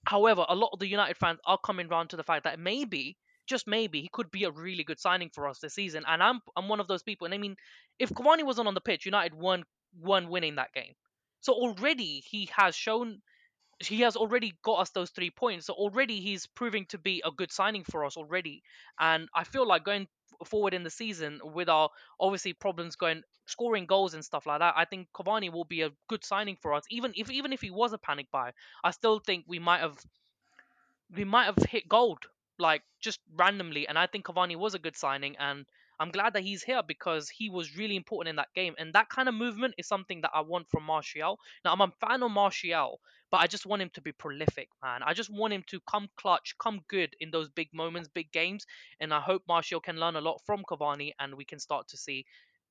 [0.06, 3.18] However, a lot of the United fans are coming round to the fact that maybe,
[3.48, 6.04] just maybe, he could be a really good signing for us this season.
[6.08, 7.26] And I'm I'm one of those people.
[7.26, 7.56] And I mean,
[8.00, 9.64] if Cavani wasn't on the pitch, United won
[10.00, 10.93] won winning that game.
[11.41, 13.22] So already he has shown
[13.80, 15.68] he has already got us those three points.
[15.68, 18.64] So already he's proving to be a good signing for us already.
[19.00, 20.08] And I feel like going
[20.45, 21.89] forward in the season with our
[22.20, 25.91] obviously problems going scoring goals and stuff like that, I think Cavani will be a
[26.10, 26.84] good signing for us.
[26.89, 28.52] Even if even if he was a panic buy,
[28.84, 29.98] I still think we might have
[31.16, 32.26] we might have hit gold
[32.60, 35.66] like just randomly and i think cavani was a good signing and
[35.99, 39.10] i'm glad that he's here because he was really important in that game and that
[39.10, 41.39] kind of movement is something that i want from martial.
[41.66, 42.99] Now i'm a fan of martial
[43.32, 45.01] but i just want him to be prolific man.
[45.03, 48.66] I just want him to come clutch come good in those big moments big games
[48.99, 51.97] and i hope martial can learn a lot from cavani and we can start to
[51.97, 52.26] see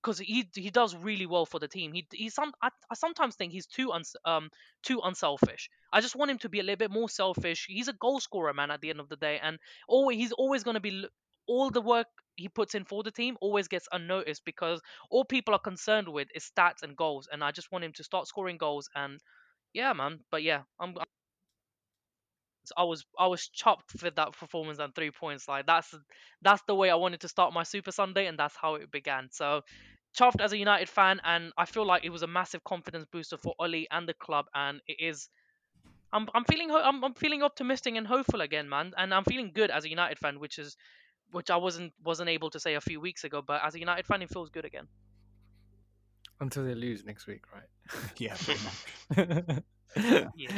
[0.07, 1.93] because he he does really well for the team.
[1.93, 4.51] He he some I, I sometimes think he's too uns, um
[4.85, 5.71] too unselfish.
[5.93, 7.67] I just want him to be a little bit more selfish.
[7.69, 8.71] He's a goal scorer, man.
[8.71, 11.07] At the end of the day, and always he's always going to be
[11.49, 14.81] all the work he puts in for the team always gets unnoticed because
[15.11, 17.29] all people are concerned with is stats and goals.
[17.33, 18.89] And I just want him to start scoring goals.
[18.95, 19.21] And
[19.75, 20.21] yeah, man.
[20.31, 20.97] But yeah, I'm.
[20.99, 21.05] I'm
[22.77, 25.47] I was I was chopped for that performance and three points.
[25.47, 25.95] Like that's
[26.43, 29.29] that's the way I wanted to start my Super Sunday, and that's how it began.
[29.31, 29.63] So
[30.17, 33.37] chuffed as a United fan, and I feel like it was a massive confidence booster
[33.37, 35.29] for Oli and the club, and it is.
[36.13, 39.51] I'm I'm feeling ho- I'm I'm feeling optimistic and hopeful again, man, and I'm feeling
[39.55, 40.77] good as a United fan, which is
[41.33, 44.07] which I wasn't wasn't able to say a few weeks ago, but as a United
[44.07, 44.87] fan, it feels good again.
[46.41, 47.43] Until they lose next week,
[48.19, 49.37] Yeah, pretty much.
[49.37, 49.63] right?
[50.37, 50.51] Yeah.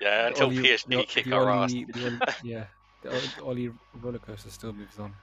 [0.00, 1.72] Yeah, until Oli- PSG the- kick the our Oli- ass.
[1.72, 2.64] the yeah,
[3.02, 5.14] the Oli- the Oli roller coaster still moves on.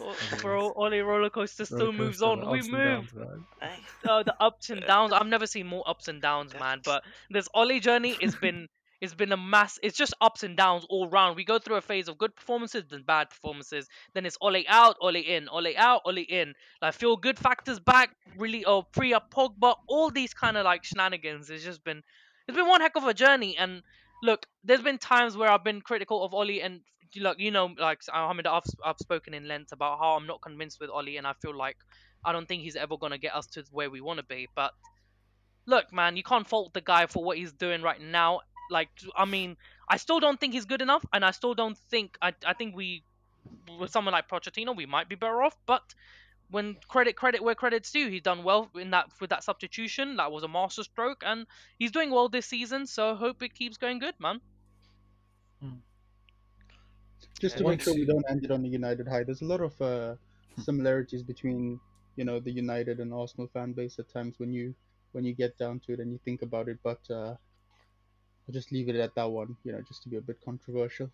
[0.00, 0.72] O- As Bro, is.
[0.76, 2.48] Oli roller coaster still Roller moves on.
[2.50, 3.12] We move.
[3.12, 3.44] downs, man.
[4.08, 5.12] uh, the ups and downs.
[5.12, 6.80] I've never seen more ups and downs, man.
[6.84, 8.68] But this Ollie journey has been
[9.00, 9.78] it's been a mass.
[9.82, 11.36] It's just ups and downs all round.
[11.36, 13.86] We go through a phase of good performances, then bad performances.
[14.14, 16.54] Then it's Ollie out, Ollie in, Ollie out, Ollie in.
[16.82, 18.64] Like feel good factors back, really.
[18.64, 19.76] Oh, free up Pogba.
[19.88, 21.48] All these kind of like shenanigans.
[21.50, 22.02] It's just been
[22.48, 23.56] it's been one heck of a journey.
[23.56, 23.82] And
[24.22, 26.80] look, there's been times where I've been critical of Ollie and.
[27.16, 30.80] Look, you know, like Ahmed, I've, I've spoken in length about how I'm not convinced
[30.80, 31.76] with Ollie, and I feel like
[32.24, 34.48] I don't think he's ever to get us to where we want to be.
[34.54, 34.72] But
[35.66, 38.40] look, man, you can't fault the guy for what he's doing right now.
[38.70, 39.56] Like, I mean,
[39.88, 42.34] I still don't think he's good enough, and I still don't think I.
[42.44, 43.02] I think we,
[43.78, 45.56] with someone like Pochettino, we might be better off.
[45.66, 45.82] But
[46.50, 50.16] when credit credit where credit's due, he's done well in that with that substitution.
[50.16, 51.46] That was a masterstroke, and
[51.78, 52.86] he's doing well this season.
[52.86, 54.40] So hope it keeps going good, man.
[57.40, 59.60] Just to make sure we don't end it on the United high, there's a lot
[59.60, 60.14] of uh,
[60.62, 61.78] similarities between
[62.16, 64.74] you know the United and Arsenal fan base at times when you
[65.12, 66.78] when you get down to it and you think about it.
[66.82, 67.34] But uh,
[68.48, 71.10] I'll just leave it at that one, you know, just to be a bit controversial.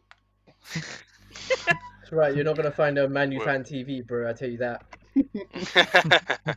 [0.74, 2.34] That's right.
[2.34, 4.28] You're not gonna find a Man U Well- fan TV, bro.
[4.28, 4.82] I tell you that.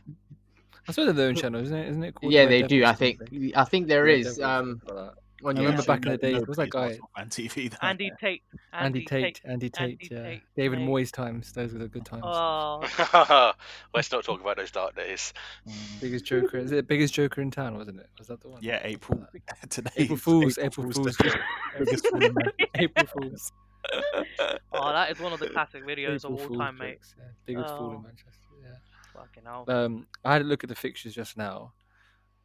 [0.88, 1.88] I suppose their own channel, isn't it?
[1.90, 2.84] Isn't it called Yeah, they do.
[2.84, 3.18] I think.
[3.18, 3.52] something?
[3.54, 4.38] I think there Red is.
[4.38, 5.10] Devils or Um,
[5.42, 5.58] something like that.
[5.58, 5.86] on I remember YouTube.
[5.86, 7.70] back in the day, days, was that Nobody's guy Arsenal fan TV.
[7.70, 7.78] there.
[7.82, 8.42] Andy Tate.
[8.72, 10.78] Andy Tate, Andy Tate, Andy yeah, Tate, David.
[10.80, 11.52] Moyes times.
[11.52, 12.22] Those were the good times.
[12.26, 13.52] Oh,
[13.94, 15.32] Let's not talk about those dark days.
[16.00, 18.08] biggest Joker, is it the biggest Joker in town, wasn't it?
[18.18, 18.62] Was that the one?
[18.62, 19.26] Yeah, April
[19.70, 19.90] today.
[19.96, 21.28] April Fools, April Fools, Day.
[21.30, 21.40] joke.
[21.78, 22.66] Biggest fool in America.
[22.76, 23.52] April Fools.
[24.72, 26.98] oh, that is one of the classic videos April of all Fools time, mate.
[27.16, 27.24] yeah.
[27.46, 27.96] Biggest fool Oh.
[27.96, 28.32] in Manchester.
[28.62, 28.68] Yeah.
[29.14, 29.64] Fucking hell.
[29.68, 31.72] Um, I had a look at the fixtures just now,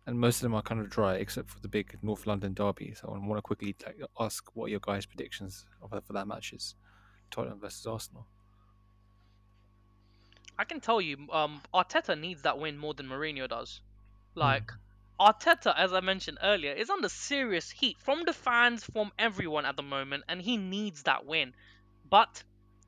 [0.05, 2.93] and most of them are kind of dry, except for the big North London derby.
[2.93, 6.75] So I want to quickly like, ask what your guys' predictions for that match is:
[7.31, 8.27] Tottenham versus Arsenal.
[10.57, 13.81] I can tell you, um, Arteta needs that win more than Mourinho does.
[14.35, 14.71] Like,
[15.19, 19.75] Arteta, as I mentioned earlier, is under serious heat from the fans, from everyone at
[19.75, 21.53] the moment, and he needs that win.
[22.09, 22.43] But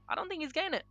[0.07, 0.85] I don't think he's getting it.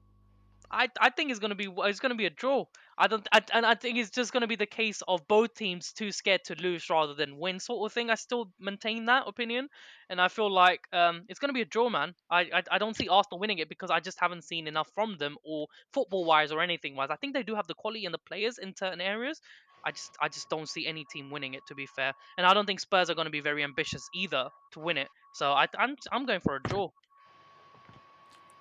[0.70, 2.64] I I think it's gonna be it's gonna be a draw.
[2.96, 5.54] I don't, I, and I think it's just going to be the case of both
[5.54, 8.10] teams too scared to lose rather than win, sort of thing.
[8.10, 9.68] I still maintain that opinion,
[10.08, 12.14] and I feel like um, it's going to be a draw, man.
[12.30, 15.16] I, I, I don't see Arsenal winning it because I just haven't seen enough from
[15.18, 17.08] them, or football wise, or anything wise.
[17.10, 19.40] I think they do have the quality and the players in certain areas.
[19.84, 22.12] I just, I just don't see any team winning it, to be fair.
[22.38, 25.08] And I don't think Spurs are going to be very ambitious either to win it.
[25.34, 26.88] So I, I'm, I'm going for a draw.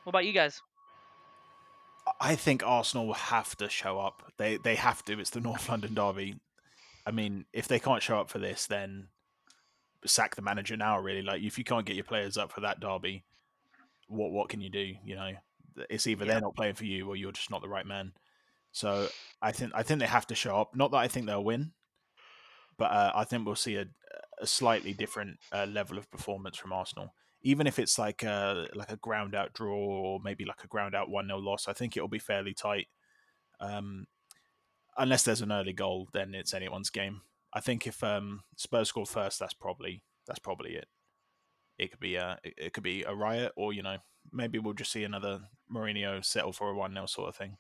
[0.04, 0.62] What about you guys?
[2.20, 4.32] I think Arsenal will have to show up.
[4.38, 5.20] They they have to.
[5.20, 6.36] It's the North London derby.
[7.06, 9.08] I mean, if they can't show up for this, then
[10.06, 11.00] sack the manager now.
[11.00, 13.24] Really, like if you can't get your players up for that derby,
[14.08, 14.94] what what can you do?
[15.04, 15.32] You know,
[15.90, 16.34] it's either Yeah.
[16.34, 18.14] they're not playing for you or you're just not the right man.
[18.72, 19.08] So
[19.42, 20.76] I think I think they have to show up.
[20.76, 21.72] Not that I think they'll win,
[22.78, 23.86] but uh, I think we'll see a,
[24.40, 27.14] a slightly different uh, level of performance from Arsenal.
[27.44, 30.96] Even if it's like a like a ground out draw or maybe like a ground
[30.96, 32.88] out one 0 loss, I think it'll be fairly tight.
[33.60, 34.08] Um,
[34.98, 37.22] unless there's an early goal, then it's anyone's game.
[37.54, 40.88] I think if um, Spurs score first, that's probably that's probably it.
[41.78, 43.98] It could be a it, it could be a riot, or you know
[44.32, 45.42] maybe we'll just see another
[45.74, 47.58] Mourinho settle for a one 0 sort of thing.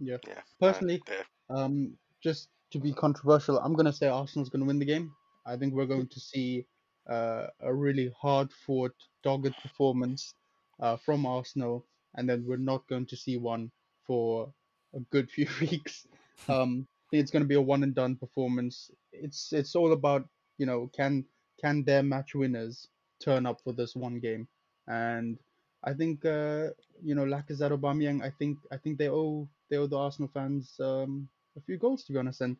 [0.00, 0.16] Yeah.
[0.26, 0.40] Yeah.
[0.60, 1.02] Personally,
[1.50, 1.54] uh.
[1.54, 5.12] Um, just to be controversial, I'm going to say Arsenal's going to win the game.
[5.46, 6.66] I think we're going to see
[7.08, 10.34] uh, a really hard fought, dogged performance
[10.80, 11.86] uh, from Arsenal,
[12.16, 13.70] and then we're not going to see one
[14.06, 14.52] for
[14.94, 16.06] a good few weeks.
[16.48, 18.90] Um, it's going to be a one and done performance.
[19.12, 20.28] It's it's all about
[20.58, 21.24] you know can
[21.60, 22.88] can their match winners
[23.22, 24.48] turn up for this one game,
[24.88, 25.38] and
[25.84, 26.70] I think uh,
[27.02, 28.22] you know Lacazette, Aubameyang.
[28.22, 32.04] I think I think they owe they owe the Arsenal fans um, a few goals
[32.04, 32.56] to be honest, and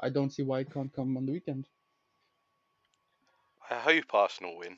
[0.00, 1.68] I don't see why it can't come on the weekend.
[3.70, 4.76] I hope Arsenal win.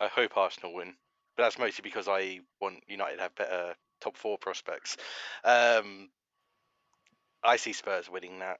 [0.00, 0.94] I hope Arsenal win.
[1.36, 4.96] But that's mostly because I want United to have better top four prospects.
[5.44, 6.10] Um,
[7.42, 8.58] I see Spurs winning that.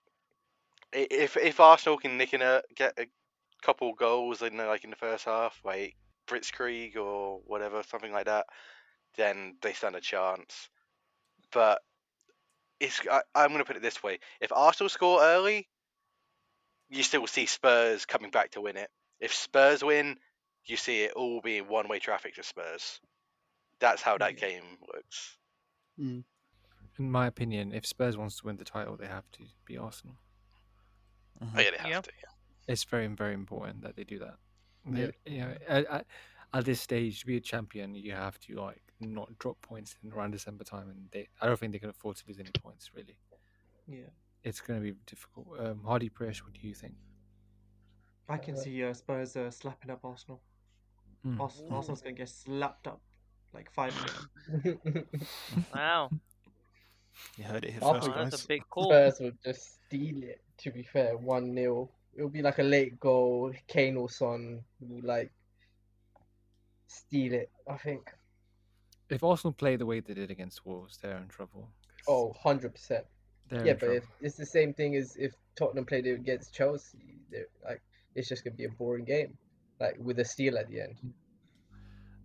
[0.92, 3.06] If if Arsenal can nick in a get a
[3.62, 5.96] couple goals in like in the first half, like
[6.28, 8.46] Blitzkrieg or whatever, something like that,
[9.16, 10.68] then they stand a chance.
[11.52, 11.80] But
[12.78, 15.68] it's I, I'm going to put it this way: if Arsenal score early,
[16.88, 18.90] you still see Spurs coming back to win it.
[19.20, 20.16] If Spurs win,
[20.64, 23.00] you see it all being one-way traffic to Spurs.
[23.78, 24.62] That's how that game
[24.92, 25.36] works.
[25.98, 26.24] Mm.
[26.98, 30.16] In my opinion, if Spurs wants to win the title, they have to be Arsenal.
[31.40, 32.00] Oh, yeah, they have Yeah.
[32.00, 32.10] to.
[32.68, 34.36] It's very, very important that they do that.
[34.86, 35.10] They- Yeah.
[35.26, 36.06] You know, at, at,
[36.54, 40.12] at this stage, to be a champion, you have to like not drop points in
[40.12, 41.28] around December time, and they.
[41.40, 42.90] I don't think they can afford to lose any points.
[42.94, 43.18] Really,
[43.86, 44.08] Yeah,
[44.42, 45.48] it's going to be difficult.
[45.60, 46.94] Um, Hardy Presh, what do you think?
[48.28, 50.40] I can Uh, see uh, Spurs uh, slapping up Arsenal.
[51.26, 51.40] Mm.
[51.40, 53.00] Ars- Arsenal's gonna get slapped up
[53.52, 55.06] like five minutes.
[55.74, 56.10] Wow,
[57.36, 58.30] You heard it here I'll first, guys.
[58.30, 58.84] that's a big call.
[58.90, 60.40] Spurs will just steal it.
[60.58, 63.52] To be fair, one 0 It'll be like a late goal.
[63.68, 65.30] Kane or Son will like
[66.86, 67.50] steal it.
[67.70, 68.10] I think.
[69.08, 71.68] If Arsenal play the way they did against Wolves, they're in trouble.
[72.08, 73.04] Oh, 100 percent.
[73.48, 77.18] they're Yeah, but if it's the same thing as if Tottenham played it against Chelsea,
[77.30, 77.82] they're like
[78.16, 79.36] it's just gonna be a boring game,
[79.80, 80.96] like with a steal at the end.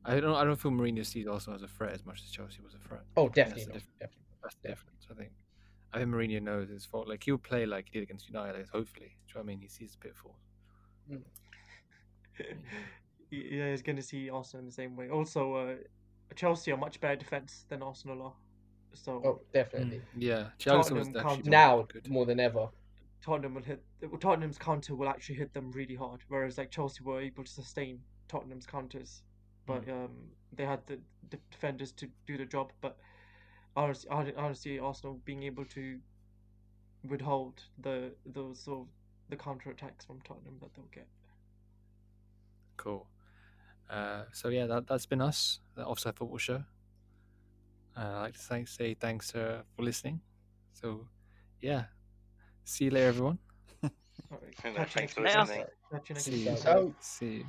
[0.06, 0.36] I don't.
[0.36, 2.80] I don't feel Mourinho sees Arsenal as a threat as much as Chelsea was a
[2.88, 3.02] threat.
[3.16, 3.74] Oh, That's definitely the not.
[3.74, 4.26] diff- Definitely.
[4.42, 5.08] That's the difference.
[5.12, 5.32] I think.
[5.94, 7.08] I think Mourinho knows his fault.
[7.08, 8.66] Like he'll play like he did against United.
[8.72, 9.60] Hopefully, do you know what I mean?
[9.60, 10.38] He sees the pitfalls.
[13.30, 15.10] yeah, he's gonna see Arsenal in the same way.
[15.10, 15.76] Also, uh,
[16.36, 18.34] Chelsea are much better defense than Arsenal are.
[18.94, 20.02] So Oh, definitely.
[20.18, 22.10] Yeah, Chelsea was Tottenham actually can't- Now good.
[22.10, 22.70] more than ever.
[23.22, 23.84] Tottenham will hit
[24.20, 28.00] Tottenham's counter will actually hit them really hard, whereas like Chelsea were able to sustain
[28.28, 29.22] Tottenham's counters,
[29.66, 30.12] but um,
[30.54, 31.00] they had the,
[31.30, 32.72] the defenders to do the job.
[32.82, 32.98] But
[33.76, 36.00] honestly, honestly, Arsenal being able to
[37.08, 38.88] withhold the those sort of
[39.30, 41.08] the counter attacks from Tottenham that they'll get.
[42.78, 43.08] Cool.
[43.90, 46.64] Uh, so yeah, that that's been us, the Offside Football Show.
[47.96, 50.22] Uh, I'd like to thank, say thanks uh, for listening.
[50.74, 51.08] So,
[51.60, 51.86] yeah,
[52.72, 53.40] see you later, everyone.
[53.84, 53.90] All
[54.42, 55.66] right, No, catch you thanks next for listening.
[55.92, 56.96] Catch you next See you.
[57.00, 57.46] See you.